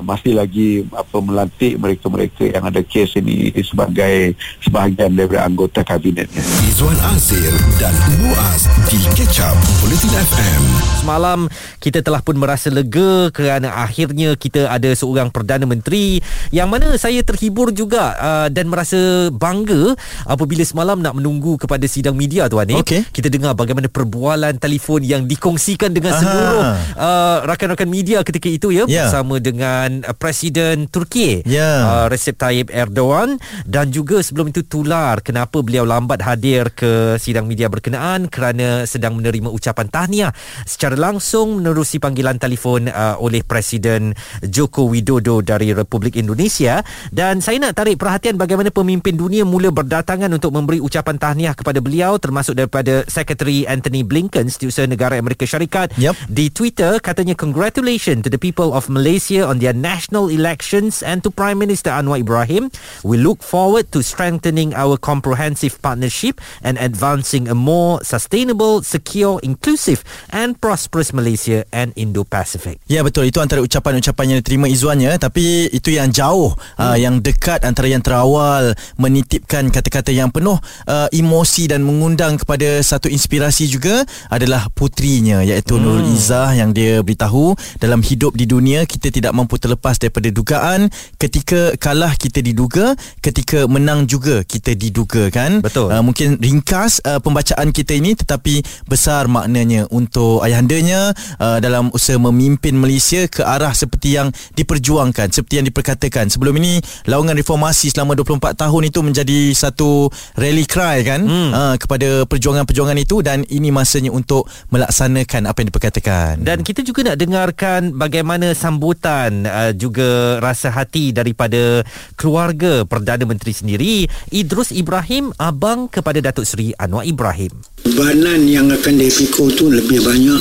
masih 0.00 0.32
lagi 0.36 0.84
apa 0.92 1.16
melantik 1.18 1.78
mereka-mereka 1.78 2.48
yang 2.48 2.64
ada 2.66 2.80
kes 2.82 3.18
ini 3.18 3.50
sebagai 3.62 4.36
sebahagian 4.62 5.12
daripada 5.14 5.46
anggota 5.46 5.80
kabinetnya. 5.82 6.42
Izwan 6.68 6.98
Azir 7.12 7.52
dan 7.80 7.94
Muaz 8.20 8.68
di 8.88 8.98
Ketchup 9.16 9.56
Politin 9.82 10.12
FM. 10.12 10.62
Semalam 11.02 11.40
kita 11.82 12.00
telah 12.00 12.22
pun 12.22 12.38
merasa 12.38 12.70
lega 12.70 13.28
kerana 13.34 13.82
akhirnya 13.82 14.38
kita 14.38 14.70
ada 14.70 14.94
seorang 14.94 15.34
Perdana 15.34 15.66
Menteri 15.66 16.22
yang 16.54 16.70
mana 16.70 16.94
saya 16.96 17.24
terhibur 17.26 17.74
juga 17.74 18.14
uh, 18.18 18.48
dan 18.48 18.70
merasa 18.70 19.32
bangga 19.34 19.98
apabila 20.28 20.62
semalam 20.62 21.00
nak 21.00 21.18
menunggu 21.18 21.58
kepada 21.58 21.84
sidang 21.90 22.14
media 22.14 22.46
tuan 22.46 22.68
ni. 22.70 22.78
Okay. 22.78 23.02
Kita 23.08 23.26
dengar 23.32 23.58
bagaimana 23.58 23.90
perbualan 23.90 24.56
telefon 24.62 25.02
yang 25.02 25.26
dikongsikan 25.26 25.90
dengan 25.90 26.14
Aha. 26.14 26.20
seluruh 26.20 26.60
uh, 26.96 27.36
rakan-rakan 27.48 27.88
media 27.90 28.22
ketika 28.22 28.48
itu 28.48 28.68
ya 28.70 28.84
yeah. 28.86 29.06
bersama 29.08 29.42
dengan 29.42 29.71
dengan 29.72 30.04
uh, 30.04 30.14
Presiden 30.14 30.86
Turki 30.92 31.40
yeah. 31.48 32.04
uh, 32.04 32.06
Recep 32.12 32.36
Tayyip 32.36 32.68
Erdogan 32.68 33.40
dan 33.64 33.88
juga 33.88 34.20
sebelum 34.20 34.52
itu 34.52 34.68
tular 34.68 35.24
kenapa 35.24 35.64
beliau 35.64 35.88
lambat 35.88 36.20
hadir 36.20 36.68
ke 36.76 37.16
sidang 37.16 37.48
media 37.48 37.72
berkenaan 37.72 38.28
kerana 38.28 38.84
sedang 38.84 39.16
menerima 39.16 39.48
ucapan 39.48 39.88
tahniah 39.88 40.32
secara 40.68 40.94
langsung 40.94 41.64
menerusi 41.64 41.96
panggilan 41.96 42.36
telefon 42.36 42.92
uh, 42.92 43.16
oleh 43.16 43.40
Presiden 43.40 44.12
Joko 44.44 44.92
Widodo 44.92 45.40
dari 45.40 45.72
Republik 45.72 46.20
Indonesia 46.20 46.84
dan 47.08 47.40
saya 47.40 47.56
nak 47.56 47.80
tarik 47.80 47.96
perhatian 47.96 48.36
bagaimana 48.36 48.68
pemimpin 48.68 49.16
dunia 49.16 49.48
mula 49.48 49.72
berdatangan 49.72 50.28
untuk 50.28 50.52
memberi 50.52 50.84
ucapan 50.84 51.16
tahniah 51.16 51.56
kepada 51.56 51.80
beliau 51.80 52.20
termasuk 52.20 52.60
daripada 52.60 53.08
Secretary 53.08 53.64
Anthony 53.64 54.04
Blinken 54.04 54.52
Setiausaha 54.52 54.84
Negara 54.84 55.16
Amerika 55.16 55.48
Syarikat 55.48 55.96
yep. 55.96 56.12
di 56.28 56.52
Twitter 56.52 57.00
katanya 57.00 57.32
congratulations 57.32 58.20
to 58.20 58.28
the 58.28 58.40
people 58.40 58.76
of 58.76 58.92
Malaysia 58.92 59.48
on 59.48 59.61
their 59.62 59.72
national 59.72 60.26
elections 60.26 61.06
and 61.06 61.22
to 61.22 61.30
Prime 61.30 61.62
Minister 61.62 61.94
Anwar 61.94 62.18
Ibrahim. 62.18 62.66
We 63.06 63.22
look 63.22 63.46
forward 63.46 63.94
to 63.94 64.02
strengthening 64.02 64.74
our 64.74 64.98
comprehensive 64.98 65.78
partnership 65.78 66.42
and 66.66 66.74
advancing 66.82 67.46
a 67.46 67.54
more 67.54 68.02
sustainable, 68.02 68.82
secure, 68.82 69.38
inclusive 69.46 70.02
and 70.34 70.58
prosperous 70.58 71.14
Malaysia 71.14 71.62
and 71.70 71.94
Indo-Pacific. 71.94 72.82
Ya 72.90 73.06
betul 73.06 73.30
itu 73.30 73.38
antara 73.38 73.62
ucapan-ucapan 73.62 74.34
yang 74.34 74.38
diterima 74.42 74.66
Izzuannya 74.66 75.14
tapi 75.22 75.70
itu 75.70 75.94
yang 75.94 76.10
jauh 76.10 76.50
hmm. 76.58 76.82
uh, 76.82 76.96
yang 76.98 77.22
dekat 77.22 77.62
antara 77.62 77.86
yang 77.86 78.02
terawal 78.02 78.74
menitipkan 78.98 79.70
kata-kata 79.70 80.10
yang 80.10 80.34
penuh 80.34 80.58
uh, 80.90 81.08
emosi 81.14 81.70
dan 81.70 81.86
mengundang 81.86 82.40
kepada 82.40 82.82
satu 82.82 83.06
inspirasi 83.06 83.70
juga 83.70 84.02
adalah 84.26 84.66
putrinya 84.74 85.44
iaitu 85.46 85.78
hmm. 85.78 85.82
Nurul 85.82 86.08
Izzah 86.10 86.56
yang 86.58 86.74
dia 86.74 86.98
beritahu 87.04 87.54
dalam 87.78 88.02
hidup 88.02 88.34
di 88.34 88.48
dunia 88.48 88.82
kita 88.88 89.12
tidak 89.12 89.30
mampu 89.36 89.51
terlepas 89.58 89.96
daripada 89.98 90.28
dugaan 90.28 90.88
ketika 91.16 91.74
kalah 91.80 92.14
kita 92.14 92.44
diduga 92.44 92.94
ketika 93.24 93.64
menang 93.66 94.04
juga 94.04 94.44
kita 94.44 94.76
diduga 94.76 95.32
kan? 95.32 95.64
Betul. 95.64 95.90
Uh, 95.90 96.02
mungkin 96.04 96.36
ringkas 96.38 97.00
uh, 97.04 97.18
pembacaan 97.18 97.72
kita 97.72 97.96
ini 97.96 98.12
tetapi 98.14 98.62
besar 98.84 99.26
maknanya 99.26 99.88
untuk 99.88 100.44
ayahandanya 100.44 101.16
uh, 101.40 101.58
dalam 101.58 101.88
usaha 101.94 102.20
memimpin 102.20 102.76
Malaysia 102.76 103.24
ke 103.26 103.40
arah 103.42 103.72
seperti 103.72 104.20
yang 104.20 104.28
diperjuangkan 104.54 105.32
seperti 105.32 105.62
yang 105.62 105.66
diperkatakan. 105.66 106.28
Sebelum 106.28 106.54
ini 106.60 106.78
laungan 107.08 107.34
reformasi 107.34 107.88
selama 107.90 108.14
24 108.18 108.54
tahun 108.54 108.82
itu 108.88 109.00
menjadi 109.00 109.38
satu 109.56 110.12
rally 110.36 110.68
cry 110.68 111.00
kan? 111.02 111.20
Hmm. 111.24 111.50
uh, 111.52 111.74
kepada 111.80 112.28
perjuangan-perjuangan 112.28 112.98
itu 113.00 113.24
dan 113.24 113.42
ini 113.48 113.72
masanya 113.72 114.12
untuk 114.12 114.44
melaksanakan 114.68 115.48
apa 115.48 115.58
yang 115.64 115.68
diperkatakan. 115.72 116.32
Dan 116.44 116.60
kita 116.60 116.84
juga 116.84 117.12
nak 117.12 117.16
dengarkan 117.18 117.80
bagaimana 117.96 118.52
sambutan 118.52 119.31
dan 119.32 119.48
uh, 119.48 119.72
juga 119.72 120.36
rasa 120.44 120.68
hati 120.68 121.16
daripada 121.16 121.80
keluarga 122.20 122.84
Perdana 122.84 123.24
Menteri 123.24 123.56
sendiri 123.56 123.94
Idrus 124.28 124.68
Ibrahim 124.68 125.32
abang 125.40 125.88
kepada 125.88 126.20
Datuk 126.20 126.44
Seri 126.44 126.76
Anwar 126.76 127.08
Ibrahim. 127.08 127.50
Bebanan 127.88 128.44
yang 128.44 128.68
akan 128.68 128.94
dia 129.00 129.08
fikir 129.08 129.56
tu 129.56 129.72
lebih 129.72 130.04
banyak 130.04 130.40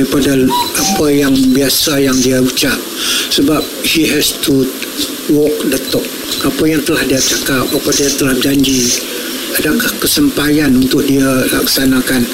daripada 0.00 0.32
apa 0.80 1.06
yang 1.12 1.36
biasa 1.52 2.00
yang 2.00 2.16
dia 2.24 2.40
ucap. 2.40 2.76
Sebab 3.30 3.60
he 3.84 4.08
has 4.08 4.32
to 4.40 4.64
walk 5.28 5.54
the 5.68 5.78
talk. 5.92 6.06
Apa 6.40 6.64
yang 6.64 6.80
telah 6.88 7.04
dia 7.04 7.20
cakap 7.20 7.68
apa 7.68 7.90
dia 7.92 8.08
telah 8.16 8.34
janji 8.40 8.96
adakah 9.60 9.92
kesempayan 10.00 10.72
untuk 10.80 11.04
dia 11.04 11.28
laksanakan? 11.52 12.24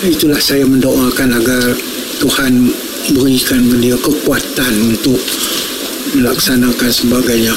Itulah 0.00 0.40
saya 0.40 0.64
mendoakan 0.64 1.28
agar 1.36 1.76
Tuhan 2.18 2.72
berikan 3.14 3.66
dia 3.82 3.98
kekuatan 3.98 4.94
untuk 4.94 5.18
melaksanakan 6.14 6.90
sebagainya 6.90 7.54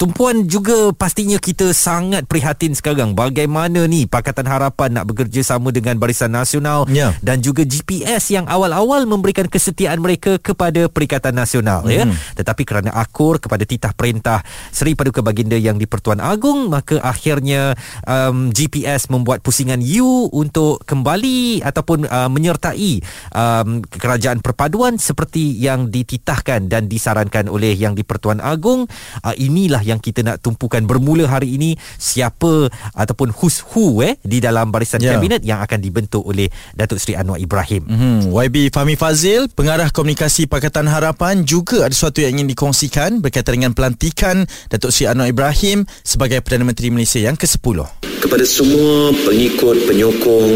Tumpuan 0.00 0.48
juga 0.48 0.96
pastinya 0.96 1.36
kita 1.36 1.76
sangat 1.76 2.24
prihatin 2.24 2.72
sekarang 2.72 3.12
bagaimana 3.12 3.84
ni 3.84 4.08
Pakatan 4.08 4.48
Harapan 4.48 4.96
nak 4.96 5.12
bekerjasama 5.12 5.76
dengan 5.76 6.00
Barisan 6.00 6.32
Nasional 6.32 6.88
Ya. 6.88 7.12
dan 7.20 7.44
juga 7.44 7.68
GPS 7.68 8.32
yang 8.32 8.48
awal-awal 8.48 9.04
memberikan 9.04 9.44
kesetiaan 9.44 10.00
mereka 10.00 10.40
kepada 10.40 10.88
Perikatan 10.88 11.36
Nasional 11.36 11.84
ya. 11.84 12.08
Hmm. 12.08 12.16
Tetapi 12.16 12.64
kerana 12.64 12.96
akur 12.96 13.44
kepada 13.44 13.68
titah 13.68 13.92
perintah 13.92 14.40
Seri 14.72 14.96
Paduka 14.96 15.20
Baginda 15.20 15.60
yang 15.60 15.76
di 15.76 15.84
Pertuan 15.84 16.24
Agong 16.24 16.72
maka 16.72 16.96
akhirnya 17.04 17.76
um, 18.08 18.48
GPS 18.56 19.12
membuat 19.12 19.44
pusingan 19.44 19.84
U 19.84 20.32
untuk 20.32 20.80
kembali 20.88 21.60
ataupun 21.60 22.08
uh, 22.08 22.32
menyertai 22.32 23.04
um, 23.36 23.84
kerajaan 23.84 24.40
perpaduan 24.40 24.96
seperti 24.96 25.60
yang 25.60 25.92
dititahkan 25.92 26.72
dan 26.72 26.88
disarankan 26.88 27.52
oleh 27.52 27.76
yang 27.76 27.92
di 27.92 28.00
Pertuan 28.00 28.40
Agong 28.40 28.88
uh, 29.20 29.36
inilah 29.36 29.89
yang 29.90 29.98
kita 29.98 30.22
nak 30.22 30.38
tumpukan 30.38 30.86
bermula 30.86 31.26
hari 31.26 31.58
ini 31.58 31.74
siapa 31.98 32.70
ataupun 32.94 33.34
who's 33.34 33.60
who 33.74 34.00
eh 34.00 34.14
di 34.22 34.38
dalam 34.38 34.70
barisan 34.70 35.02
Ya. 35.02 35.16
kabinet 35.16 35.42
yang 35.42 35.58
akan 35.58 35.80
dibentuk 35.80 36.22
oleh 36.22 36.46
Datuk 36.72 36.96
Seri 36.96 37.16
Anwar 37.16 37.36
Ibrahim. 37.36 37.82
Hmm, 37.84 38.20
YB 38.30 38.68
Fahmi 38.68 38.94
Fazil, 38.94 39.48
pengarah 39.48 39.88
komunikasi 39.88 40.44
Pakatan 40.44 40.86
Harapan 40.86 41.42
juga 41.42 41.84
ada 41.84 41.92
sesuatu 41.92 42.20
yang 42.20 42.36
ingin 42.36 42.48
dikongsikan 42.48 43.18
berkaitan 43.18 43.58
dengan 43.58 43.72
pelantikan 43.72 44.44
Datuk 44.68 44.92
Seri 44.92 45.08
Anwar 45.08 45.26
Ibrahim 45.26 45.88
sebagai 46.00 46.38
Perdana 46.40 46.62
Menteri 46.62 46.88
Malaysia 46.88 47.16
yang 47.16 47.34
ke-10. 47.34 47.80
kepada 48.20 48.44
semua 48.44 49.16
pengikut, 49.24 49.88
penyokong, 49.88 50.52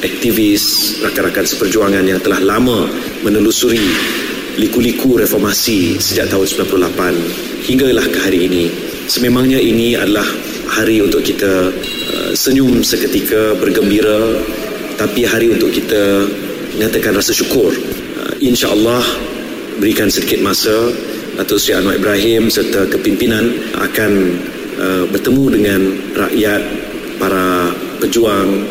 aktivis, 0.00 0.64
rakan-rakan 1.00 1.44
seperjuangan 1.44 2.00
yang 2.02 2.18
telah 2.18 2.40
lama 2.40 2.88
menelusuri 3.20 3.84
liku-liku 4.56 5.20
reformasi 5.20 6.00
sejak 6.00 6.32
tahun 6.32 6.48
98 6.72 7.68
hinggalah 7.68 8.06
ke 8.08 8.18
hari 8.20 8.48
ini. 8.48 8.64
Sememangnya 9.06 9.60
ini 9.60 9.94
adalah 9.94 10.26
hari 10.72 11.04
untuk 11.04 11.22
kita 11.22 11.70
uh, 11.72 12.32
senyum 12.32 12.80
seketika, 12.82 13.54
bergembira 13.60 14.40
tapi 14.96 15.28
hari 15.28 15.52
untuk 15.52 15.70
kita 15.70 16.24
nyatakan 16.80 17.14
rasa 17.14 17.36
syukur. 17.36 17.70
Uh, 18.16 18.34
InsyaAllah 18.40 19.04
berikan 19.78 20.08
sedikit 20.08 20.40
masa 20.40 20.72
Datuk 21.36 21.60
Seri 21.60 21.76
Anwar 21.76 22.00
Ibrahim 22.00 22.48
serta 22.48 22.88
kepimpinan 22.88 23.52
akan 23.76 24.12
uh, 24.80 25.04
bertemu 25.12 25.44
dengan 25.52 25.80
rakyat, 26.16 26.62
para 27.16 27.72
pejuang 28.00 28.64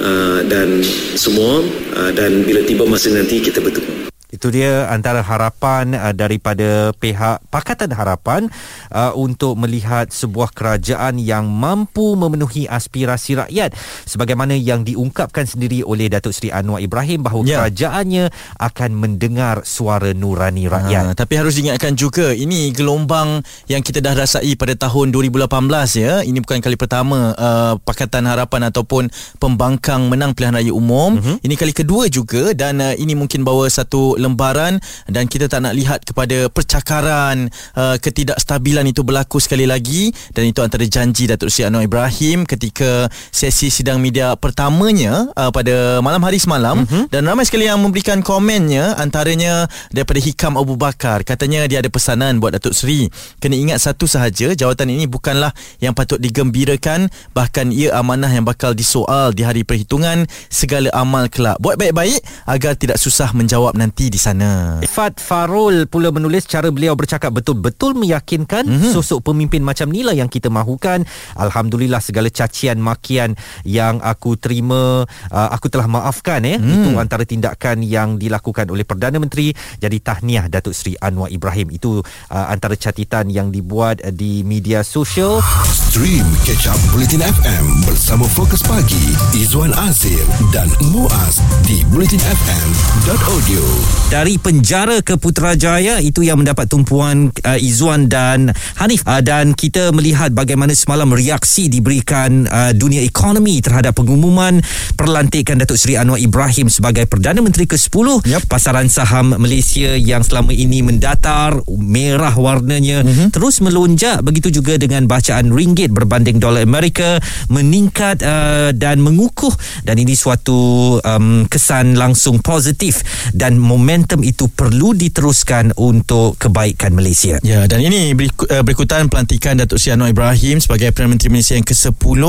uh, 0.00 0.40
dan 0.48 0.84
semua 1.16 1.64
uh, 1.96 2.10
dan 2.12 2.44
bila 2.44 2.60
tiba 2.64 2.84
masa 2.84 3.12
nanti 3.12 3.40
kita 3.40 3.60
bertemu. 3.60 4.05
Itu 4.36 4.52
dia 4.52 4.84
antara 4.92 5.24
harapan 5.24 5.96
uh, 5.96 6.12
daripada 6.12 6.92
pihak 6.92 7.40
Pakatan 7.48 7.88
Harapan 7.96 8.52
uh, 8.92 9.16
untuk 9.16 9.56
melihat 9.56 10.12
sebuah 10.12 10.52
kerajaan 10.52 11.16
yang 11.16 11.48
mampu 11.48 12.12
memenuhi 12.14 12.68
aspirasi 12.68 13.40
rakyat 13.40 13.72
sebagaimana 14.04 14.52
yang 14.52 14.84
diungkapkan 14.84 15.48
sendiri 15.48 15.80
oleh 15.80 16.12
Datuk 16.12 16.36
Seri 16.36 16.52
Anwar 16.52 16.84
Ibrahim 16.84 17.24
bahawa 17.24 17.42
Ya. 17.46 17.62
kerajaannya 17.62 18.24
akan 18.58 18.90
mendengar 18.92 19.62
suara 19.62 20.10
nurani 20.10 20.66
rakyat. 20.66 21.14
Ha, 21.14 21.14
tapi 21.14 21.38
harus 21.38 21.54
diingatkan 21.54 21.94
juga 21.94 22.34
ini 22.34 22.74
gelombang 22.74 23.38
yang 23.70 23.80
kita 23.80 24.02
dah 24.02 24.18
rasai 24.18 24.58
pada 24.58 24.74
tahun 24.74 25.14
2018 25.14 25.46
ya. 25.94 26.26
Ini 26.26 26.42
bukan 26.42 26.58
kali 26.58 26.74
pertama 26.74 27.32
uh, 27.38 27.78
Pakatan 27.78 28.26
Harapan 28.26 28.66
ataupun 28.68 29.08
pembangkang 29.38 30.10
menang 30.10 30.34
pilihan 30.34 30.58
raya 30.58 30.74
umum. 30.74 31.16
Uh-huh. 31.22 31.38
Ini 31.38 31.54
kali 31.54 31.70
kedua 31.70 32.10
juga 32.10 32.50
dan 32.50 32.82
uh, 32.82 32.98
ini 32.98 33.14
mungkin 33.14 33.46
bawa 33.46 33.70
satu 33.70 34.18
lembaran 34.26 34.82
dan 35.06 35.30
kita 35.30 35.46
tak 35.46 35.62
nak 35.62 35.78
lihat 35.78 36.02
kepada 36.02 36.50
percakaran 36.50 37.46
uh, 37.78 37.96
ketidakstabilan 38.02 38.84
itu 38.90 39.06
berlaku 39.06 39.38
sekali 39.38 39.64
lagi. 39.64 40.10
Dan 40.34 40.50
itu 40.50 40.60
antara 40.60 40.82
janji 40.84 41.30
Datuk 41.30 41.48
Seri 41.48 41.70
Anwar 41.70 41.86
Ibrahim 41.86 42.42
ketika 42.44 43.06
sesi 43.30 43.70
sidang 43.70 44.02
media 44.02 44.34
pertamanya 44.34 45.30
uh, 45.38 45.54
pada 45.54 46.02
malam 46.02 46.20
hari 46.26 46.42
semalam. 46.42 46.82
Uh-huh. 46.86 47.08
dan 47.08 47.24
ramai 47.24 47.46
sekali 47.46 47.70
yang 47.70 47.78
memberikan 47.80 48.20
komennya 48.20 48.98
antaranya 48.98 49.70
daripada 49.94 50.18
Hikam 50.18 50.58
Abu 50.58 50.74
Bakar. 50.74 51.22
Katanya 51.22 51.64
dia 51.70 51.80
ada 51.80 51.88
pesanan 51.88 52.42
buat 52.42 52.58
Datuk 52.58 52.74
Seri. 52.74 53.08
Kena 53.38 53.54
ingat 53.54 53.78
satu 53.80 54.04
sahaja 54.10 54.52
jawatan 54.52 54.90
ini 54.90 55.06
bukanlah 55.06 55.54
yang 55.78 55.94
patut 55.94 56.18
digembirakan 56.18 57.08
bahkan 57.32 57.70
ia 57.70 57.94
amanah 57.94 58.28
yang 58.30 58.44
bakal 58.44 58.72
disoal 58.72 59.30
di 59.30 59.46
hari 59.46 59.62
perhitungan 59.62 60.26
segala 60.48 60.90
amal 60.96 61.28
kelak. 61.30 61.60
Buat 61.60 61.78
baik-baik 61.78 62.20
agar 62.48 62.74
tidak 62.74 62.98
susah 62.98 63.30
menjawab 63.36 63.76
nanti 63.76 64.05
di 64.08 64.20
sana 64.20 64.80
Fat 64.86 65.20
Farul 65.20 65.84
pula 65.90 66.08
menulis 66.08 66.48
cara 66.48 66.72
beliau 66.72 66.96
bercakap 66.96 67.36
betul-betul 67.36 67.92
meyakinkan 67.98 68.64
mm-hmm. 68.64 68.92
sosok 68.96 69.28
pemimpin 69.28 69.60
macam 69.60 69.92
inilah 69.92 70.16
yang 70.16 70.32
kita 70.32 70.48
mahukan. 70.48 71.04
Alhamdulillah 71.36 72.00
segala 72.00 72.32
cacian 72.32 72.80
makian 72.80 73.36
yang 73.66 74.00
aku 74.00 74.40
terima 74.40 75.04
uh, 75.32 75.48
aku 75.52 75.68
telah 75.68 75.90
maafkan 75.90 76.40
eh. 76.48 76.56
Mm. 76.56 76.72
Itu 76.72 76.90
antara 76.96 77.28
tindakan 77.28 77.84
yang 77.84 78.16
dilakukan 78.16 78.72
oleh 78.72 78.88
Perdana 78.88 79.20
Menteri. 79.20 79.52
Jadi 79.80 80.00
tahniah 80.00 80.48
Datuk 80.48 80.72
Seri 80.72 80.96
Anwar 80.96 81.28
Ibrahim. 81.28 81.68
Itu 81.72 82.00
uh, 82.04 82.46
antara 82.48 82.76
catatan 82.76 83.28
yang 83.28 83.52
dibuat 83.52 84.00
uh, 84.00 84.12
di 84.12 84.40
media 84.46 84.86
sosial. 84.86 85.42
Stream 85.68 86.24
Catch 86.44 86.68
Up 86.68 86.80
Bulletin 86.92 87.24
FM 87.24 87.64
bersama 87.88 88.28
Fokus 88.28 88.60
Pagi 88.64 89.16
Izwan 89.36 89.72
Azir 89.88 90.24
dan 90.52 90.68
Muaz 90.92 91.40
di 91.64 91.80
bulletinfm.audio. 91.88 93.95
dari 94.06 94.38
penjara 94.38 95.02
ke 95.02 95.18
Putrajaya 95.18 95.98
itu 95.98 96.22
yang 96.22 96.38
mendapat 96.38 96.70
tumpuan 96.70 97.34
uh, 97.42 97.58
Izzuan 97.58 98.06
dan 98.06 98.54
Hanif. 98.78 99.02
Uh, 99.02 99.18
dan 99.18 99.50
kita 99.50 99.90
melihat 99.90 100.30
bagaimana 100.30 100.70
semalam 100.78 101.10
reaksi 101.10 101.66
diberikan 101.66 102.46
uh, 102.46 102.70
dunia 102.70 103.02
ekonomi 103.02 103.58
terhadap 103.58 103.98
pengumuman 103.98 104.62
perlantikan 104.94 105.58
Datuk 105.58 105.74
Seri 105.74 105.98
Anwar 105.98 106.22
Ibrahim 106.22 106.70
sebagai 106.70 107.10
Perdana 107.10 107.42
Menteri 107.42 107.66
ke-10 107.66 107.98
Yep. 108.26 108.46
pasaran 108.46 108.86
saham 108.86 109.34
Malaysia 109.34 109.98
yang 109.98 110.22
selama 110.22 110.54
ini 110.54 110.78
mendatar 110.84 111.58
merah 111.66 112.34
warnanya 112.38 113.02
mm-hmm. 113.02 113.34
terus 113.34 113.58
melonjak. 113.58 114.22
Begitu 114.22 114.62
juga 114.62 114.78
dengan 114.78 115.10
bacaan 115.10 115.50
ringgit 115.50 115.90
berbanding 115.90 116.38
dolar 116.38 116.62
Amerika 116.62 117.18
meningkat 117.50 118.22
uh, 118.22 118.70
dan 118.70 119.02
mengukuh. 119.02 119.50
Dan 119.82 119.98
ini 119.98 120.14
suatu 120.14 120.98
um, 121.02 121.48
kesan 121.50 121.98
langsung 121.98 122.38
positif 122.38 123.02
dan 123.34 123.58
momentum 123.58 123.85
itu 124.26 124.50
perlu 124.50 124.92
diteruskan 124.92 125.72
untuk 125.78 126.34
kebaikan 126.36 126.92
Malaysia. 126.92 127.38
Ya 127.46 127.66
dan 127.70 127.82
ini 127.82 128.12
beriku- 128.12 128.48
uh, 128.50 128.62
berikutan 128.66 129.06
pelantikan 129.06 129.58
Datuk 129.58 129.78
Seri 129.78 129.94
Anwar 129.94 130.10
Ibrahim 130.10 130.58
sebagai 130.58 130.90
Perdana 130.90 131.14
Menteri 131.14 131.30
Malaysia 131.30 131.54
yang 131.54 131.66
ke-10 131.66 132.22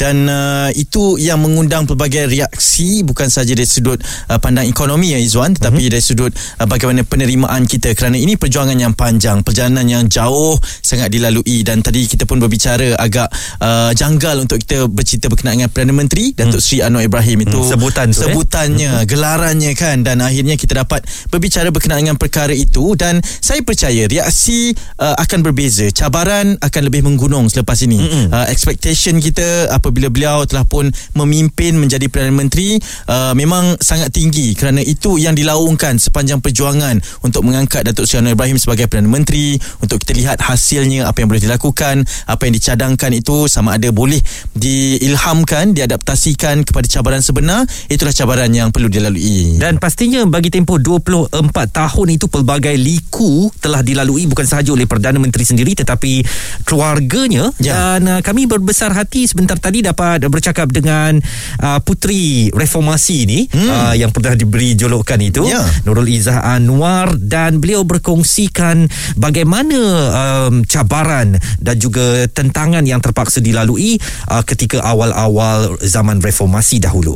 dan 0.00 0.16
uh, 0.26 0.70
itu 0.72 1.20
yang 1.20 1.38
mengundang 1.42 1.84
pelbagai 1.84 2.28
reaksi 2.28 3.04
bukan 3.04 3.28
sahaja 3.28 3.52
dari 3.52 3.68
sudut 3.68 4.00
uh, 4.30 4.38
pandang 4.40 4.64
ekonomi 4.68 5.12
ya 5.12 5.20
Izwan 5.20 5.52
tetapi 5.52 5.88
mm-hmm. 5.88 5.94
dari 5.94 6.04
sudut 6.04 6.32
uh, 6.32 6.66
bagaimana 6.66 7.04
penerimaan 7.04 7.68
kita. 7.68 7.92
Kerana 7.92 8.16
ini 8.16 8.40
perjuangan 8.40 8.76
yang 8.78 8.96
panjang, 8.96 9.44
perjalanan 9.44 9.84
yang 9.84 10.04
jauh 10.08 10.56
sangat 10.80 11.12
dilalui. 11.12 11.60
Dan 11.62 11.84
tadi 11.84 12.08
kita 12.08 12.24
pun 12.24 12.40
berbicara 12.40 12.96
agak 12.96 13.28
uh, 13.60 13.92
janggal 13.92 14.42
untuk 14.42 14.58
kita 14.62 14.88
bercerita 14.88 15.28
berkenaan 15.28 15.62
dengan 15.62 15.70
Perdana 15.70 15.94
Menteri 15.94 16.32
Datuk 16.32 16.62
Seri 16.64 16.80
Anwar 16.80 17.04
Ibrahim 17.04 17.44
itu. 17.44 17.60
Hmm, 17.60 17.70
sebutan 17.76 18.06
tu, 18.10 18.24
eh? 18.24 18.32
sebutannya, 18.32 18.92
gelarannya 19.04 19.72
kan. 19.76 20.00
Dan 20.02 20.24
akhirnya 20.24 20.56
kita 20.56 20.82
dapat 20.82 21.01
berbicara 21.30 21.68
berkenaan 21.70 22.06
dengan 22.06 22.18
perkara 22.18 22.52
itu 22.52 22.94
dan 22.98 23.22
saya 23.22 23.62
percaya 23.64 24.04
reaksi 24.06 24.74
uh, 24.98 25.16
akan 25.18 25.40
berbeza. 25.40 25.88
Cabaran 25.94 26.58
akan 26.60 26.82
lebih 26.86 27.06
menggunung 27.06 27.48
selepas 27.48 27.78
ini. 27.86 27.98
Uh, 28.28 28.46
expectation 28.52 29.16
kita 29.22 29.72
apabila 29.72 30.12
beliau 30.12 30.44
telah 30.44 30.66
pun 30.68 30.90
memimpin 31.16 31.78
menjadi 31.78 32.06
Perdana 32.12 32.34
Menteri 32.34 32.76
uh, 33.08 33.32
memang 33.32 33.80
sangat 33.80 34.12
tinggi 34.12 34.52
kerana 34.52 34.84
itu 34.84 35.16
yang 35.16 35.32
dilaungkan 35.32 35.96
sepanjang 35.96 36.42
perjuangan 36.44 37.00
untuk 37.24 37.46
mengangkat 37.46 37.86
Datuk 37.88 38.04
Seri 38.04 38.26
Anwar 38.26 38.36
Ibrahim 38.36 38.58
sebagai 38.60 38.90
Perdana 38.90 39.08
Menteri. 39.08 39.56
Untuk 39.80 40.02
kita 40.02 40.12
lihat 40.12 40.38
hasilnya 40.42 41.08
apa 41.08 41.24
yang 41.24 41.28
boleh 41.32 41.42
dilakukan 41.42 42.04
apa 42.28 42.42
yang 42.44 42.54
dicadangkan 42.54 43.10
itu 43.16 43.48
sama 43.48 43.78
ada 43.78 43.88
boleh 43.88 44.20
diilhamkan 44.52 45.72
diadaptasikan 45.72 46.66
kepada 46.66 46.86
cabaran 46.90 47.24
sebenar. 47.24 47.64
Itulah 47.88 48.12
cabaran 48.12 48.50
yang 48.52 48.68
perlu 48.74 48.92
dilalui. 48.92 49.56
Dan 49.56 49.80
pastinya 49.80 50.24
bagi 50.28 50.52
tempoh 50.52 50.76
20 50.76 50.91
24 51.00 51.32
tahun 51.72 52.06
itu 52.12 52.26
pelbagai 52.28 52.74
liku 52.76 53.48
telah 53.62 53.80
dilalui 53.80 54.28
bukan 54.28 54.44
sahaja 54.44 54.74
oleh 54.76 54.84
Perdana 54.84 55.16
Menteri 55.16 55.46
sendiri 55.46 55.72
tetapi 55.72 56.20
keluarganya 56.68 57.54
Ya. 57.62 57.96
dan 57.96 58.00
uh, 58.08 58.20
kami 58.20 58.44
berbesar 58.50 58.92
hati 58.92 59.24
sebentar 59.24 59.56
tadi 59.56 59.80
dapat 59.80 60.24
bercakap 60.28 60.68
dengan 60.68 61.16
uh, 61.62 61.78
puteri 61.80 62.52
reformasi 62.52 63.14
ini 63.24 63.40
hmm. 63.48 63.68
uh, 63.70 63.94
yang 63.96 64.10
pernah 64.10 64.36
diberi 64.36 64.74
julukan 64.76 65.20
itu 65.22 65.44
Ya. 65.46 65.64
Nurul 65.86 66.10
Izzah 66.10 66.44
Anwar 66.44 67.16
dan 67.16 67.62
beliau 67.62 67.86
berkongsikan 67.86 68.88
bagaimana 69.16 69.78
um, 70.12 70.66
cabaran 70.66 71.38
dan 71.62 71.76
juga 71.78 72.26
tentangan 72.28 72.82
yang 72.84 73.00
terpaksa 73.00 73.38
dilalui 73.40 73.96
uh, 74.28 74.42
ketika 74.42 74.82
awal-awal 74.82 75.76
zaman 75.82 76.18
reformasi 76.20 76.82
dahulu. 76.82 77.14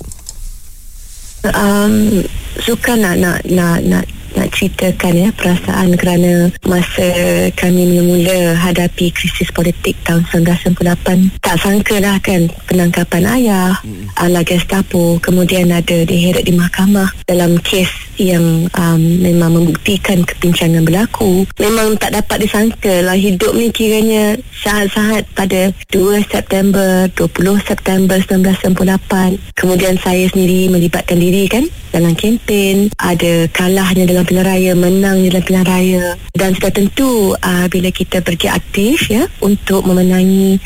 Um, 1.54 2.24
suka 2.58 2.96
nak 2.96 3.20
nak 3.20 3.38
nak 3.46 3.78
nak 3.84 4.04
nak 4.34 4.50
ceritakan 4.50 5.14
ya 5.14 5.28
perasaan 5.30 5.94
kerana 5.94 6.50
masa 6.66 7.06
kami 7.54 7.86
mula-mula 7.94 8.58
hadapi 8.58 9.14
krisis 9.14 9.52
politik 9.54 9.94
tahun 10.02 10.26
1998 10.32 11.38
tak 11.38 11.56
sangka 11.60 11.96
lah 12.02 12.18
kan 12.18 12.50
penangkapan 12.66 13.24
ayah 13.38 13.78
ala 14.18 14.42
Gestapo 14.42 15.20
kemudian 15.22 15.70
ada 15.70 16.02
diheret 16.02 16.42
di 16.42 16.56
mahkamah 16.56 17.12
dalam 17.28 17.60
kes 17.60 18.06
yang 18.16 18.68
um, 18.72 19.00
memang 19.20 19.60
membuktikan 19.60 20.24
kepincangan 20.24 20.82
berlaku. 20.84 21.44
Memang 21.60 22.00
tak 22.00 22.16
dapat 22.16 22.48
disangka 22.48 23.04
lah 23.04 23.16
hidup 23.16 23.52
ni 23.52 23.68
kiranya 23.68 24.40
saat-saat 24.64 25.28
pada 25.36 25.68
2 25.92 26.24
September 26.24 27.08
20 27.12 27.68
September 27.68 28.16
1998 28.16 29.36
kemudian 29.52 30.00
saya 30.00 30.24
sendiri 30.32 30.72
melibatkan 30.72 31.20
diri 31.20 31.44
kan 31.48 31.64
dalam 31.92 32.16
kempen. 32.16 32.88
Ada 32.96 33.52
kalahnya 33.52 34.08
dalam 34.08 34.15
pilihan 34.24 34.46
raya 34.46 34.72
menang 34.72 35.20
dalam 35.28 35.42
pilihan 35.44 35.66
raya. 35.68 36.04
Dan 36.32 36.56
sudah 36.56 36.72
tentu 36.72 37.34
uh, 37.36 37.66
bila 37.68 37.90
kita 37.90 38.22
pergi 38.22 38.48
aktif 38.48 39.10
ya 39.12 39.28
untuk 39.42 39.84
memenangi 39.84 40.56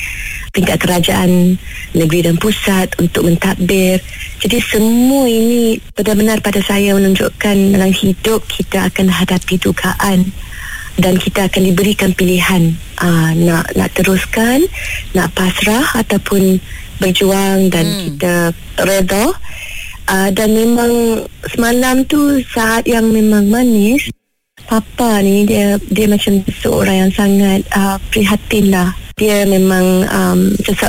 tingkat 0.55 0.79
kerajaan 0.83 1.57
negeri 1.97 2.31
dan 2.31 2.37
pusat 2.39 2.93
untuk 3.03 3.27
mentadbir. 3.27 3.99
Jadi 4.39 4.59
semua 4.63 5.27
ini 5.27 5.81
benar-benar 5.97 6.45
pada 6.45 6.63
saya 6.63 6.95
menunjukkan 6.95 7.57
dalam 7.75 7.91
hidup 7.91 8.47
kita 8.47 8.87
akan 8.93 9.11
hadapi 9.11 9.59
dugaan 9.59 10.31
dan 11.01 11.17
kita 11.17 11.49
akan 11.49 11.63
diberikan 11.71 12.11
pilihan. 12.13 12.77
Uh, 13.01 13.33
nak 13.33 13.73
nak 13.73 13.91
teruskan 13.97 14.61
nak 15.17 15.33
pasrah 15.33 15.97
ataupun 15.97 16.61
berjuang 17.01 17.73
dan 17.73 17.89
hmm. 17.89 18.01
kita 18.05 18.35
redha 18.85 19.33
uh, 20.11 20.29
dan 20.35 20.51
memang 20.53 21.25
semalam 21.47 22.03
tu 22.05 22.43
saat 22.51 22.85
yang 22.91 23.09
memang 23.09 23.47
manis 23.47 24.11
papa 24.67 25.19
ni 25.25 25.47
dia 25.49 25.79
dia 25.91 26.07
macam 26.07 26.43
seorang 26.63 27.07
yang 27.07 27.13
sangat 27.15 27.61
uh, 27.75 27.97
prihatin 28.11 28.71
lah. 28.71 28.91
Dia 29.21 29.45
memang 29.45 30.09
um, 30.09 30.41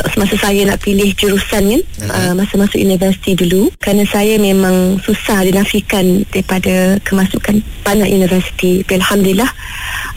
semasa 0.07 0.39
saya 0.39 0.63
nak 0.63 0.79
pilih 0.79 1.11
jurusan 1.19 1.67
kan 1.67 1.81
uh, 2.07 2.31
masa 2.31 2.55
masuk 2.55 2.79
universiti 2.79 3.35
dulu 3.35 3.67
kerana 3.75 4.07
saya 4.07 4.39
memang 4.39 5.03
susah 5.03 5.43
dinafikan 5.43 6.23
daripada 6.31 6.95
kemasukan 7.03 7.59
banyak 7.83 8.07
universiti. 8.07 8.87
Tapi 8.87 9.03
Alhamdulillah 9.03 9.51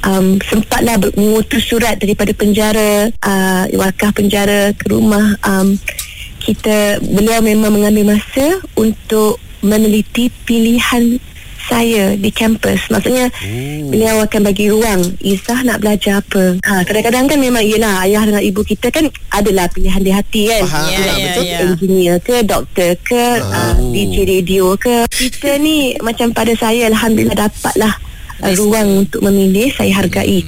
um, 0.06 0.38
sempatlah 0.46 0.94
mengutus 1.18 1.66
surat 1.66 1.98
daripada 1.98 2.30
penjara 2.30 3.10
uh, 3.18 3.66
wakaf 3.74 4.14
penjara 4.14 4.70
ke 4.78 4.94
rumah 4.94 5.34
um, 5.42 5.74
kita 6.44 7.00
beliau 7.00 7.40
memang 7.40 7.72
mengambil 7.72 8.14
masa 8.14 8.60
untuk 8.76 9.40
meneliti 9.64 10.28
pilihan 10.44 11.16
saya 11.64 12.12
di 12.20 12.28
kampus. 12.28 12.92
Maksudnya 12.92 13.32
oh. 13.32 13.88
beliau 13.88 14.20
akan 14.20 14.40
bagi 14.44 14.68
ruang 14.68 15.00
Izzah 15.24 15.64
nak 15.64 15.80
belajar 15.80 16.20
apa? 16.20 16.60
Ha, 16.60 16.84
kadang-kadang 16.84 17.24
kan 17.24 17.38
memang 17.40 17.64
yelah 17.64 18.04
ayah 18.04 18.28
dan 18.28 18.44
ibu 18.44 18.60
kita 18.60 18.92
kan 18.92 19.08
adalah 19.32 19.64
pilihan 19.72 20.04
di 20.04 20.12
hati 20.12 20.42
kan? 20.52 20.62
Faham. 20.68 20.84
Ya, 20.92 20.98
Nak 21.00 21.16
ya, 21.16 21.24
betul 21.24 21.44
ya. 21.44 21.58
engineer 21.64 22.16
ke 22.20 22.36
doktor 22.44 22.90
ke 23.00 23.24
uh, 23.40 23.74
DJ 23.92 24.16
radio 24.28 24.76
ke? 24.76 25.08
Kita 25.08 25.56
ni 25.56 25.96
macam 26.04 26.36
pada 26.36 26.52
saya 26.52 26.92
Alhamdulillah 26.92 27.48
dapatlah 27.48 27.96
uh, 28.44 28.52
ruang 28.60 29.08
untuk 29.08 29.24
memilih 29.24 29.72
saya 29.72 30.04
hargai 30.04 30.44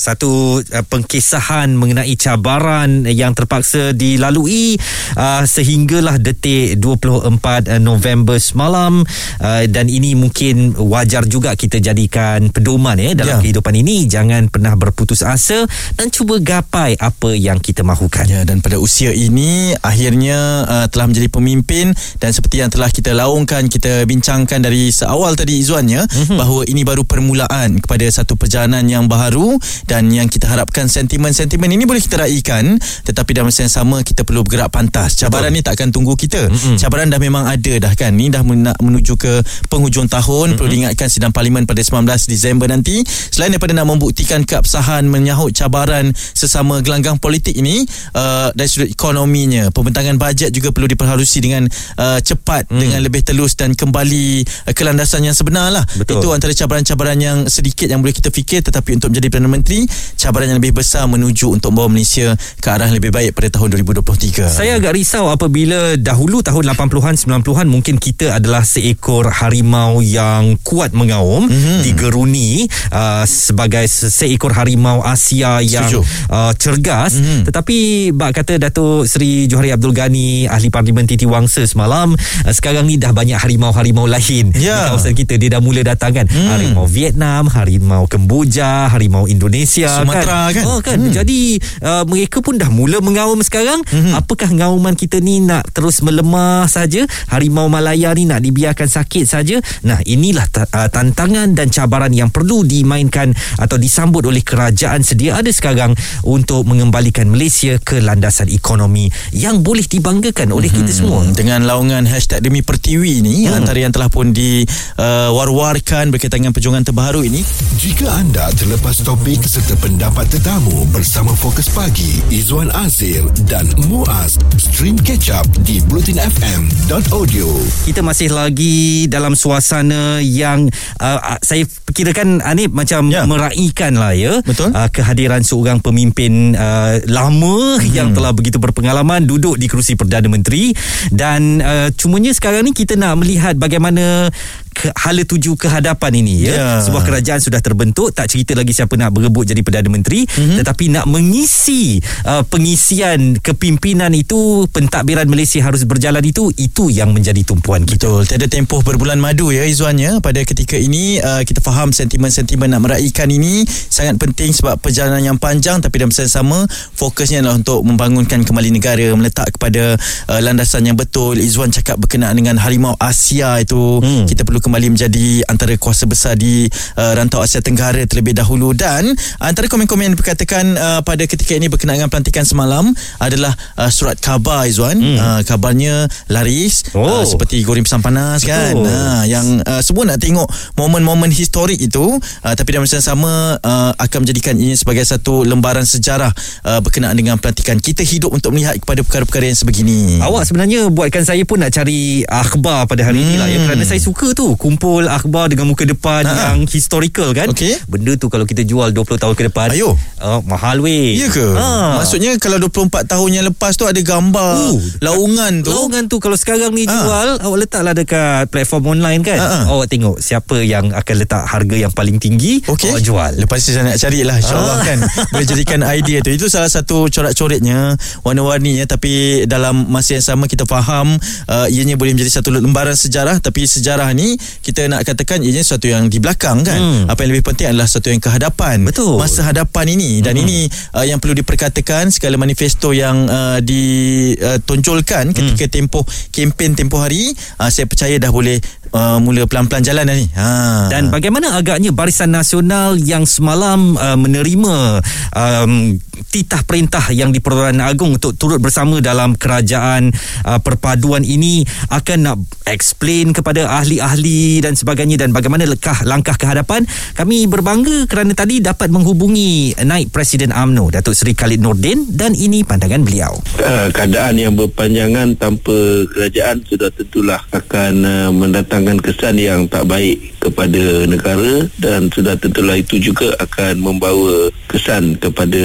satu 0.00 0.64
uh, 0.64 0.84
pengkisahan 0.88 1.76
mengenai 1.76 2.16
cabaran 2.16 3.04
yang 3.04 3.36
terpaksa 3.36 3.92
dilalui 3.92 4.80
uh, 5.20 5.44
sehinggalah 5.44 6.16
detik 6.16 6.80
24 6.80 7.36
uh, 7.36 7.76
November 7.76 8.40
semalam 8.40 9.04
uh, 9.44 9.64
dan 9.68 9.92
ini 9.92 10.16
mungkin 10.16 10.72
wajar 10.80 11.28
juga 11.28 11.52
kita 11.52 11.76
jadikan 11.84 12.48
pedoman 12.48 12.96
ya 12.96 13.12
dalam 13.12 13.28
Ya. 13.30 13.38
kehidupan 13.38 13.74
ini 13.78 14.10
jangan 14.10 14.50
pernah 14.50 14.74
berputus 14.74 15.22
asa 15.22 15.68
dan 15.94 16.10
cuba 16.10 16.42
gapai 16.42 16.98
apa 16.98 17.36
yang 17.36 17.62
kita 17.62 17.86
mahukan. 17.86 18.26
Ya 18.26 18.42
dan 18.42 18.58
pada 18.58 18.80
usia 18.82 19.14
ini 19.14 19.76
akhirnya 19.84 20.66
uh, 20.66 20.86
telah 20.90 21.06
menjadi 21.06 21.28
pemimpin 21.30 21.92
dan 22.18 22.30
seperti 22.32 22.64
yang 22.64 22.72
telah 22.72 22.90
kita 22.90 23.12
laungkan 23.14 23.70
kita 23.70 24.02
bincangkan 24.08 24.64
dari 24.64 24.90
seawal 24.90 25.36
tadi 25.36 25.60
Izzuan 25.60 25.86
ya 25.86 26.02
mm-hmm. 26.06 26.38
bahawa 26.38 26.62
ini 26.66 26.82
baru 26.82 27.02
permulaan 27.04 27.78
kepada 27.78 28.06
satu 28.08 28.34
perjalanan 28.34 28.82
yang 28.88 29.04
baru 29.06 29.58
dan 29.90 30.06
yang 30.14 30.30
kita 30.30 30.46
harapkan 30.46 30.86
sentimen-sentimen 30.86 31.66
ini 31.66 31.82
boleh 31.82 31.98
kita 31.98 32.22
raikan 32.22 32.78
tetapi 33.02 33.34
dalam 33.34 33.50
masa 33.50 33.66
yang 33.66 33.74
sama 33.74 34.06
kita 34.06 34.22
perlu 34.22 34.46
bergerak 34.46 34.70
pantas. 34.70 35.18
Cabaran 35.18 35.50
ni 35.50 35.66
tak 35.66 35.74
akan 35.74 35.90
tunggu 35.90 36.14
kita. 36.14 36.46
Mm-hmm. 36.46 36.78
Cabaran 36.78 37.10
dah 37.10 37.18
memang 37.18 37.50
ada 37.50 37.74
dah 37.82 37.92
kan. 37.98 38.14
Ni 38.14 38.30
dah 38.30 38.46
menuju 38.46 39.18
ke 39.18 39.42
penghujung 39.66 40.06
tahun 40.06 40.54
mm-hmm. 40.54 40.58
perlu 40.62 40.68
diingatkan 40.70 41.10
sidang 41.10 41.34
parlimen 41.34 41.66
pada 41.66 41.82
19 41.82 42.06
Disember 42.30 42.70
nanti 42.70 43.02
selain 43.34 43.50
daripada 43.50 43.74
nak 43.74 43.90
membuktikan 43.90 44.46
keabsahan 44.46 45.10
menyahut 45.10 45.50
cabaran 45.50 46.14
sesama 46.14 46.78
gelanggang 46.86 47.18
politik 47.18 47.58
ini 47.58 47.82
uh, 48.14 48.54
dari 48.54 48.70
sudut 48.70 48.86
ekonominya 48.86 49.74
pembentangan 49.74 50.14
bajet 50.20 50.54
juga 50.54 50.70
perlu 50.70 50.86
diperhalusi 50.86 51.42
dengan 51.42 51.66
uh, 51.98 52.22
cepat 52.22 52.70
hmm. 52.70 52.78
dengan 52.78 53.00
lebih 53.02 53.26
telus 53.26 53.58
dan 53.58 53.74
kembali 53.74 54.46
uh, 54.68 54.72
ke 54.76 54.82
landasan 54.86 55.26
yang 55.26 55.34
sebenar 55.34 55.74
lah 55.74 55.82
Betul. 55.98 56.22
itu 56.22 56.28
antara 56.30 56.52
cabaran-cabaran 56.54 57.18
yang 57.18 57.38
sedikit 57.50 57.90
yang 57.90 57.98
boleh 57.98 58.14
kita 58.14 58.30
fikir 58.30 58.62
tetapi 58.62 59.00
untuk 59.00 59.10
menjadi 59.10 59.28
Perdana 59.32 59.50
Menteri 59.50 59.79
cabaran 60.14 60.48
yang 60.48 60.58
lebih 60.58 60.74
besar 60.74 61.04
menuju 61.04 61.52
untuk 61.52 61.70
membawa 61.70 61.88
Malaysia 61.90 62.32
ke 62.56 62.68
arah 62.68 62.86
yang 62.86 62.96
lebih 62.96 63.10
baik 63.10 63.30
pada 63.30 63.48
tahun 63.50 63.76
2023 63.78 64.48
Saya 64.48 64.76
agak 64.76 64.92
risau 64.92 65.28
apabila 65.28 65.94
dahulu 65.94 66.40
tahun 66.40 66.64
80-an 66.68 67.14
90-an 67.16 67.66
mungkin 67.66 67.96
kita 67.96 68.34
adalah 68.34 68.62
seekor 68.62 69.28
harimau 69.30 70.00
yang 70.00 70.56
kuat 70.60 70.90
mengaum 70.90 71.42
Mhm. 71.42 71.50
mm-hmm. 71.50 71.78
digeruni 71.82 72.50
uh, 72.88 73.22
sebagai 73.22 73.84
se- 73.84 74.08
seekor 74.08 74.50
harimau 74.50 75.00
Asia 75.00 75.60
yang 75.60 75.86
Setuju. 75.86 76.00
uh, 76.28 76.52
cergas 76.54 77.12
Mhm. 77.12 77.20
mm-hmm. 77.20 77.42
tetapi 77.46 77.76
bak 78.10 78.30
kata 78.34 78.58
Datuk 78.58 79.04
Seri 79.04 79.44
Johari 79.44 79.70
Abdul 79.70 79.92
Ghani 79.92 80.44
ahli 80.44 80.68
parlimen 80.68 81.04
Titi 81.04 81.24
Wangsa 81.24 81.62
semalam 81.64 82.12
uh, 82.12 82.50
sekarang 82.50 82.84
ni 82.84 82.96
dah 82.96 83.10
banyak 83.10 83.36
harimau-harimau 83.36 84.04
lain 84.04 84.50
Ya. 84.52 84.74
di 84.74 84.82
kawasan 84.88 85.14
kita 85.14 85.36
dia 85.36 85.50
dah 85.50 85.60
mula 85.60 85.82
datang 85.82 86.12
kan 86.12 86.26
Hmm. 86.26 86.48
harimau 86.48 86.86
Vietnam 86.86 87.46
harimau 87.46 88.06
Kemboja 88.06 88.88
harimau 88.88 89.26
Indonesia 89.26 89.69
Sumatera 89.70 90.50
kan? 90.50 90.64
oh 90.66 90.80
kan 90.80 90.98
Hmm. 90.98 91.12
jadi 91.12 91.40
uh, 91.80 92.04
mereka 92.04 92.38
pun 92.38 92.54
dah 92.54 92.68
mula 92.68 92.98
mengaum 92.98 93.38
sekarang 93.40 93.80
Mhm. 93.86 94.12
apakah 94.14 94.50
ngauman 94.50 94.94
kita 94.94 95.18
ni 95.18 95.38
nak 95.38 95.70
terus 95.70 96.00
melemah 96.00 96.66
saja 96.66 97.02
harimau 97.28 97.66
Malaya 97.66 98.10
ni 98.10 98.24
nak 98.24 98.40
dibiarkan 98.40 98.86
sakit 98.86 99.24
saja 99.24 99.56
nah 99.80 99.98
inilah 100.00 100.46
ta- 100.46 100.66
uh, 100.66 100.88
tantangan 100.88 101.52
dan 101.52 101.68
cabaran 101.68 102.10
yang 102.10 102.28
perlu 102.28 102.62
dimainkan 102.62 103.30
atau 103.56 103.76
disambut 103.76 104.22
oleh 104.22 104.40
kerajaan 104.40 105.00
sedia 105.00 105.36
ada 105.36 105.48
sekarang 105.48 105.94
untuk 106.22 106.64
mengembalikan 106.64 107.26
Malaysia 107.26 107.78
ke 107.78 107.98
landasan 107.98 108.48
ekonomi 108.48 109.06
yang 109.30 109.60
boleh 109.60 109.84
dibanggakan 109.84 110.50
oleh 110.50 110.68
kita 110.68 110.90
semua 110.90 111.08
Hmm, 111.20 111.32
dengan 111.32 111.62
laungan 111.62 112.04
hashtag 112.04 112.40
Demi 112.40 112.60
Pertiwi 112.60 113.20
ni 113.20 113.44
hmm. 113.44 113.54
antara 113.54 113.78
yang 113.78 113.90
telah 113.90 114.08
pun 114.08 114.30
diwar-warkan 114.30 115.68
berkaitan 116.08 116.40
dengan 116.40 116.52
perjuangan 116.52 116.82
terbaru 116.82 117.22
ini 117.22 117.42
Jika 117.76 118.08
anda 118.10 118.48
terlepas 118.52 119.00
topik 119.00 119.42
serta 119.60 119.76
pendapat 119.76 120.24
tetamu 120.32 120.88
bersama 120.88 121.36
Fokus 121.36 121.68
Pagi, 121.68 122.24
Izwan 122.32 122.72
Azir 122.72 123.20
dan 123.44 123.68
Muaz, 123.92 124.40
stream 124.56 124.96
catch 124.96 125.28
up 125.28 125.44
di 125.68 125.84
blutinfm.audio. 125.84 127.44
kita 127.84 128.00
masih 128.00 128.32
lagi 128.32 129.04
dalam 129.12 129.36
suasana 129.36 130.24
yang 130.24 130.64
uh, 130.96 131.36
saya 131.44 131.68
kirakan 131.92 132.40
Anip 132.40 132.72
macam 132.72 133.12
Ya. 133.12 133.20
ya. 133.20 133.28
meraihkan 133.28 134.00
lah 134.00 134.16
ya 134.16 134.40
Betul. 134.40 134.72
Uh, 134.72 134.88
kehadiran 134.88 135.44
seorang 135.44 135.84
pemimpin 135.84 136.56
uh, 136.56 136.96
lama 137.04 137.76
hmm. 137.76 137.92
yang 137.92 138.16
telah 138.16 138.32
begitu 138.32 138.56
berpengalaman 138.56 139.28
duduk 139.28 139.60
di 139.60 139.68
kerusi 139.68 139.92
Perdana 139.92 140.32
Menteri 140.32 140.72
dan 141.12 141.60
uh, 141.60 141.92
cumanya 141.92 142.32
sekarang 142.32 142.64
ni 142.64 142.72
kita 142.72 142.96
nak 142.96 143.20
melihat 143.20 143.60
bagaimana 143.60 144.32
ke, 144.70 144.94
hala 144.94 145.22
tuju 145.26 145.58
kehadapan 145.58 146.22
ini 146.22 146.48
ya. 146.48 146.54
Ya. 146.54 146.68
Sebuah 146.80 147.02
kerajaan 147.04 147.40
sudah 147.42 147.60
terbentuk, 147.60 148.14
tak 148.14 148.30
cerita 148.30 148.54
lagi 148.54 148.72
siapa 148.72 148.94
nak 148.96 149.12
berebut 149.12 149.46
jadi 149.50 149.60
Perdana 149.60 149.90
Menteri, 149.90 150.24
mm-hmm. 150.24 150.58
tetapi 150.62 150.84
nak 150.92 151.06
mengisi 151.10 151.98
uh, 152.24 152.46
pengisian 152.46 153.36
kepimpinan 153.42 154.14
itu, 154.14 154.64
pentadbiran 154.70 155.26
Malaysia 155.26 155.60
harus 155.60 155.82
berjalan 155.84 156.22
itu, 156.22 156.52
itu 156.56 156.88
yang 156.88 157.10
menjadi 157.10 157.42
tumpuan 157.42 157.82
kita. 157.84 158.06
Betul. 158.06 158.22
Tiada 158.30 158.46
tempoh 158.46 158.80
berbulan 158.80 159.18
madu 159.18 159.50
ya 159.50 159.66
Izwan 159.66 159.98
ya. 159.98 160.22
Pada 160.22 160.40
ketika 160.46 160.78
ini 160.78 161.18
uh, 161.18 161.42
kita 161.42 161.58
faham 161.60 161.90
sentimen-sentimen 161.90 162.70
nak 162.70 162.86
meraihkan 162.86 163.28
ini 163.28 163.66
sangat 163.66 164.16
penting 164.16 164.54
sebab 164.54 164.78
perjalanan 164.78 165.34
yang 165.34 165.38
panjang 165.40 165.82
tapi 165.82 166.00
dalam 166.00 166.14
masa 166.14 166.24
yang 166.24 166.34
sama 166.44 166.58
fokusnya 166.96 167.42
adalah 167.42 167.56
untuk 167.58 167.80
membangunkan 167.82 168.44
kembali 168.46 168.70
negara, 168.70 169.10
meletak 169.16 169.56
kepada 169.56 169.96
uh, 170.30 170.40
landasan 170.40 170.86
yang 170.86 170.96
betul. 170.96 171.36
Izwan 171.36 171.72
cakap 171.72 171.98
berkenaan 171.98 172.36
dengan 172.36 172.60
harimau 172.60 172.94
Asia 173.00 173.58
itu 173.58 174.00
hmm. 174.00 174.28
kita 174.30 174.44
perlu 174.44 174.59
kembali 174.60 174.92
menjadi 174.94 175.42
antara 175.48 175.74
kuasa 175.80 176.04
besar 176.04 176.36
di 176.36 176.68
uh, 176.96 177.12
rantau 177.16 177.40
Asia 177.40 177.64
Tenggara 177.64 178.04
terlebih 178.04 178.36
dahulu 178.36 178.76
dan 178.76 179.10
antara 179.40 179.66
komen-komen 179.66 180.12
yang 180.12 180.14
diperkatakan 180.14 180.76
uh, 180.76 181.00
pada 181.00 181.24
ketika 181.24 181.56
ini 181.56 181.66
berkenaan 181.72 182.04
dengan 182.04 182.12
pelantikan 182.12 182.44
semalam 182.44 182.92
adalah 183.18 183.56
uh, 183.80 183.90
surat 183.90 184.20
khabar 184.20 184.68
Izwan. 184.68 185.00
Hmm. 185.00 185.18
Uh, 185.18 185.40
kabarnya 185.44 186.06
laris 186.28 186.92
Oh. 186.92 187.22
uh, 187.22 187.24
seperti 187.24 187.62
goreng 187.62 187.86
pisang 187.86 188.02
panas 188.02 188.42
kan. 188.42 188.74
Betul. 188.74 188.88
Ha, 188.90 189.24
yang 189.26 189.46
uh, 189.62 189.80
semua 189.80 190.04
nak 190.06 190.18
tengok 190.18 190.46
momen-momen 190.74 191.30
historik 191.30 191.78
itu 191.78 192.18
uh, 192.18 192.54
tapi 192.54 192.74
dalam 192.74 192.84
masa 192.84 192.98
yang 192.98 193.08
sama 193.14 193.56
uh, 193.62 193.92
akan 193.96 194.26
menjadikan 194.26 194.54
ini 194.58 194.74
sebagai 194.74 195.06
satu 195.06 195.46
lembaran 195.46 195.86
sejarah 195.86 196.30
uh, 196.66 196.80
berkenaan 196.82 197.14
dengan 197.14 197.38
pelantikan. 197.38 197.78
Kita 197.78 198.02
hidup 198.02 198.34
untuk 198.34 198.52
melihat 198.52 198.76
kepada 198.78 199.00
perkara-perkara 199.06 199.50
yang 199.50 199.58
sebegini. 199.58 200.18
Awak 200.20 200.50
sebenarnya 200.50 200.90
buatkan 200.90 201.22
saya 201.22 201.42
pun 201.46 201.62
nak 201.62 201.72
cari 201.72 202.26
akhbar 202.26 202.90
pada 202.90 203.06
hari 203.06 203.22
hmm. 203.22 203.26
ini 203.30 203.34
lah 203.38 203.48
ya 203.48 203.58
kerana 203.64 203.82
saya 203.86 204.00
suka 204.02 204.34
tu 204.34 204.49
kumpul 204.54 205.04
akhbar 205.04 205.46
dengan 205.46 205.66
muka 205.66 205.82
depan 205.82 206.22
Ha. 206.22 206.34
yang 206.52 206.64
historical 206.64 207.30
kan. 207.30 207.48
Okey. 207.48 207.76
Benda 207.84 208.14
tu 208.14 208.26
kalau 208.26 208.42
kita 208.42 208.62
jual 208.62 208.88
20 208.88 209.16
tahun 209.16 209.34
ke 209.34 209.42
depan. 209.46 209.68
Ayo. 209.70 209.94
Uh, 210.16 210.40
mahal 210.42 210.78
weh. 210.78 211.16
Ya 211.16 211.26
ke? 211.26 211.42
Ha. 211.52 211.98
Maksudnya 211.98 212.34
kalau 212.36 212.58
24 212.58 212.90
tahun 213.06 213.28
yang 213.32 213.46
lepas 213.46 213.74
tu 213.74 213.84
ada 213.84 213.98
gambar 213.98 214.52
Oh, 214.70 214.78
laungan 215.00 215.60
tu. 215.60 215.70
Laungan 215.70 216.06
tu 216.06 216.16
kalau 216.16 216.34
sekarang 216.34 216.70
ni 216.70 216.82
Ha. 216.82 216.92
jual 216.92 217.28
awak 217.40 217.58
letaklah 217.60 217.92
dekat 217.92 218.46
platform 218.48 218.94
online 218.94 219.20
kan. 219.20 219.36
Ha, 219.36 219.46
ha. 219.46 219.60
Awak 219.68 219.86
tengok 219.88 220.16
siapa 220.18 220.60
yang 220.60 220.90
akan 220.90 221.14
letak 221.16 221.42
harga 221.44 221.76
yang 221.78 221.90
paling 221.90 222.16
tinggi 222.16 222.62
Okey. 222.64 222.90
awak 222.90 223.02
jual. 223.02 223.30
Lepas 223.36 223.58
tu 223.60 223.70
saya 223.70 223.84
nak 223.84 223.96
carilah 223.96 224.36
InsyaAllah 224.36 224.68
Ah. 224.72 224.82
kan 224.82 224.98
Boleh 225.28 225.44
jadikan 225.44 225.80
idea 225.82 226.18
tu 226.18 226.30
Itu 226.30 226.46
salah 226.46 226.68
satu 226.68 227.06
corak-coretnya 227.06 227.94
Warna-warninya 228.20 228.86
Tapi 228.86 229.12
dalam 229.44 229.86
masa 229.86 230.14
yang 230.14 230.24
sama 230.24 230.44
Kita 230.44 230.64
faham 230.64 231.16
uh, 231.46 231.66
Ianya 231.66 231.94
boleh 231.94 232.12
menjadi 232.12 232.32
satu 232.32 232.50
lembaran 232.50 232.94
sejarah 232.94 233.38
Tapi 233.38 233.64
sejarah 233.64 234.08
ni 234.10 234.39
Kita 234.60 234.88
nak 234.90 235.04
katakan 235.04 235.44
Ianya 235.44 235.62
sesuatu 235.62 235.86
yang 235.86 236.08
di 236.08 236.18
belakang 236.18 236.64
kan? 236.64 236.80
Hmm. 236.80 237.04
Apa 237.06 237.24
yang 237.24 237.36
lebih 237.36 237.52
penting 237.52 237.70
adalah 237.70 237.86
Sesuatu 237.86 238.08
yang 238.10 238.22
kehadapan. 238.22 238.82
Betul. 238.82 239.20
Masa 239.20 239.46
hadapan 239.46 239.94
ini. 239.94 240.20
Dan 240.24 240.36
ini 240.40 240.66
uh, 240.96 241.04
yang 241.04 241.20
perlu 241.20 241.36
diperkatakan 241.36 242.08
Segala 242.10 242.40
manifesto 242.40 242.90
yang 242.90 243.28
uh, 243.28 243.58
ditonjolkan 243.62 245.32
Ketika 245.36 245.66
tempoh 245.68 246.04
Kempen 246.32 246.74
tempoh 246.74 247.00
hari 247.02 247.32
uh, 247.60 247.70
Saya 247.70 247.86
percaya 247.86 248.16
dah 248.16 248.32
boleh 248.32 248.58
uh, 248.94 249.18
Mula 249.22 249.46
pelan-pelan 249.46 249.82
jalan 249.82 250.04
dah 250.06 250.16
ni 250.16 250.26
ha. 250.34 250.48
Dan 250.90 251.10
bagaimana 251.10 251.56
agaknya 251.56 251.90
Barisan 251.94 252.34
Nasional 252.34 252.98
yang 252.98 253.26
semalam 253.26 253.94
uh, 253.96 254.18
menerima 254.18 255.02
um, 255.34 255.96
titah 256.30 256.62
perintah 256.62 257.02
yang 257.10 257.34
di 257.34 257.42
Pertuan 257.42 257.80
Agong 257.82 258.20
untuk 258.20 258.36
turut 258.36 258.62
bersama 258.62 259.02
dalam 259.02 259.34
kerajaan 259.34 260.12
uh, 260.46 260.60
perpaduan 260.62 261.26
ini 261.26 261.64
akan 261.90 262.18
nak 262.22 262.38
explain 262.68 263.34
kepada 263.34 263.66
ahli-ahli 263.66 264.62
dan 264.62 264.76
sebagainya 264.76 265.26
dan 265.26 265.34
bagaimana 265.34 265.66
lekah 265.66 266.06
langkah 266.06 266.36
ke 266.38 266.46
hadapan 266.46 266.86
kami 267.16 267.50
berbangga 267.50 268.06
kerana 268.06 268.36
tadi 268.36 268.62
dapat 268.62 268.92
menghubungi 268.92 269.74
naik 269.82 270.12
Presiden 270.14 270.54
AMNO 270.54 270.94
Datuk 270.94 271.16
Seri 271.16 271.34
Khalid 271.34 271.58
Nordin 271.58 272.06
dan 272.14 272.36
ini 272.36 272.62
pandangan 272.62 273.02
beliau. 273.02 273.32
uh, 273.58 273.88
keadaan 273.90 274.38
yang 274.38 274.54
berpanjangan 274.54 275.34
tanpa 275.34 276.06
kerajaan 276.14 276.62
sudah 276.62 276.90
tentulah 276.94 277.40
akan 277.50 277.94
uh, 278.06 278.30
mendatangkan 278.80 279.04
kesan 279.04 279.36
yang 279.36 279.60
tak 279.68 279.84
baik 279.84 280.16
kepada 280.40 281.04
negara 281.04 281.68
dan 281.76 282.08
sudah 282.08 282.32
tentulah 282.40 282.80
itu 282.80 282.96
juga 282.96 283.36
akan 283.36 283.76
membawa 283.76 284.48
kesan 284.72 285.20
kepada 285.20 285.62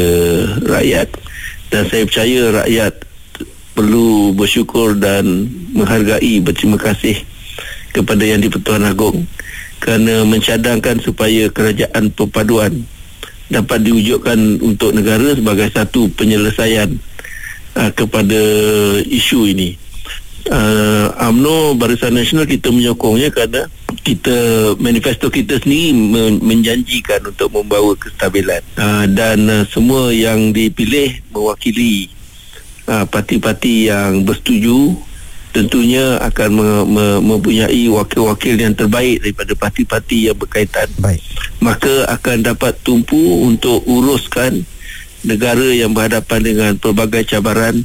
rakyat 0.68 1.08
dan 1.72 1.88
saya 1.88 2.04
percaya 2.04 2.42
rakyat 2.64 2.94
perlu 3.76 4.36
bersyukur 4.36 4.96
dan 5.00 5.48
menghargai 5.72 6.44
berterima 6.44 6.76
kasih 6.76 7.16
kepada 7.96 8.24
yang 8.24 8.44
di-Pertuan 8.44 8.84
Agong 8.84 9.24
kerana 9.80 10.28
mencadangkan 10.28 11.00
supaya 11.00 11.48
kerajaan 11.52 12.12
perpaduan 12.12 12.84
dapat 13.48 13.80
diwujudkan 13.86 14.60
untuk 14.60 14.92
negara 14.92 15.36
sebagai 15.36 15.72
satu 15.72 16.12
penyelesaian 16.18 16.90
uh, 17.78 17.92
kepada 17.94 18.42
isu 19.06 19.54
ini. 19.54 19.78
Uh, 20.46 21.10
AMNO 21.18 21.74
Barisan 21.74 22.14
Nasional 22.14 22.46
kita 22.46 22.70
menyokongnya 22.70 23.34
kerana 23.34 23.66
kita 24.06 24.38
manifesto 24.78 25.34
kita 25.34 25.58
sendiri 25.58 25.90
men- 25.90 26.38
menjanjikan 26.38 27.18
untuk 27.26 27.50
membawa 27.50 27.98
kestabilan 27.98 28.62
uh, 28.78 29.10
dan 29.10 29.42
uh, 29.50 29.66
semua 29.66 30.14
yang 30.14 30.54
dipilih 30.54 31.18
mewakili 31.34 32.14
uh, 32.86 33.10
parti-parti 33.10 33.90
yang 33.90 34.22
bersetuju 34.22 34.94
tentunya 35.50 36.22
akan 36.22 36.50
me- 36.54 36.88
me- 36.94 37.22
mempunyai 37.26 37.90
wakil-wakil 37.90 38.54
yang 38.54 38.78
terbaik 38.78 39.26
daripada 39.26 39.58
parti-parti 39.58 40.30
yang 40.30 40.38
berkaitan 40.38 40.86
Baik. 41.02 41.26
maka 41.58 42.06
akan 42.06 42.46
dapat 42.46 42.78
tumpu 42.86 43.18
untuk 43.42 43.82
uruskan 43.90 44.62
negara 45.26 45.74
yang 45.74 45.90
berhadapan 45.90 46.40
dengan 46.46 46.72
pelbagai 46.78 47.26
cabaran 47.34 47.82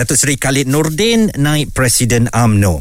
Datuk 0.00 0.16
Seri 0.16 0.40
Khalid 0.40 0.64
Nordin 0.64 1.28
naik 1.36 1.76
Presiden 1.76 2.24
AMNO. 2.32 2.80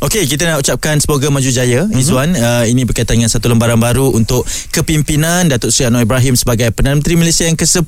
Okey, 0.00 0.24
kita 0.24 0.48
nak 0.48 0.64
ucapkan 0.64 0.96
semoga 0.96 1.28
maju 1.28 1.50
jaya 1.52 1.84
mm-hmm. 1.84 2.00
Izwan. 2.00 2.32
Uh, 2.32 2.64
ini 2.64 2.88
berkaitan 2.88 3.20
dengan 3.20 3.28
satu 3.28 3.52
lembaran 3.52 3.76
baru 3.76 4.16
untuk 4.16 4.48
kepimpinan 4.72 5.52
Datuk 5.52 5.68
Seri 5.68 5.92
Anwar 5.92 6.08
Ibrahim 6.08 6.40
sebagai 6.40 6.72
Perdana 6.72 6.96
Menteri 6.96 7.20
Malaysia 7.20 7.44
yang 7.44 7.60
ke-10. 7.60 7.84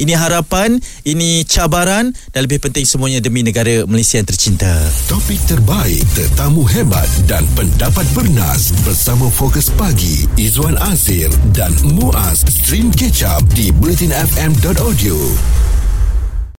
Ini 0.00 0.12
harapan, 0.16 0.80
ini 1.04 1.44
cabaran 1.44 2.16
dan 2.32 2.40
lebih 2.48 2.64
penting 2.64 2.88
semuanya 2.88 3.20
demi 3.20 3.44
negara 3.44 3.84
Malaysia 3.84 4.16
yang 4.16 4.24
tercinta. 4.24 4.72
Topik 5.04 5.44
terbaik, 5.44 6.00
tetamu 6.16 6.64
hebat 6.64 7.12
dan 7.28 7.44
pendapat 7.52 8.08
bernas 8.16 8.72
bersama 8.88 9.28
Fokus 9.28 9.68
Pagi 9.68 10.24
Izwan 10.40 10.80
Azir 10.80 11.28
dan 11.52 11.76
Muaz 11.84 12.40
Stream 12.48 12.88
Catch 12.88 13.20
Up 13.28 13.44
di 13.52 13.68
bulletinfm.audio. 13.68 15.81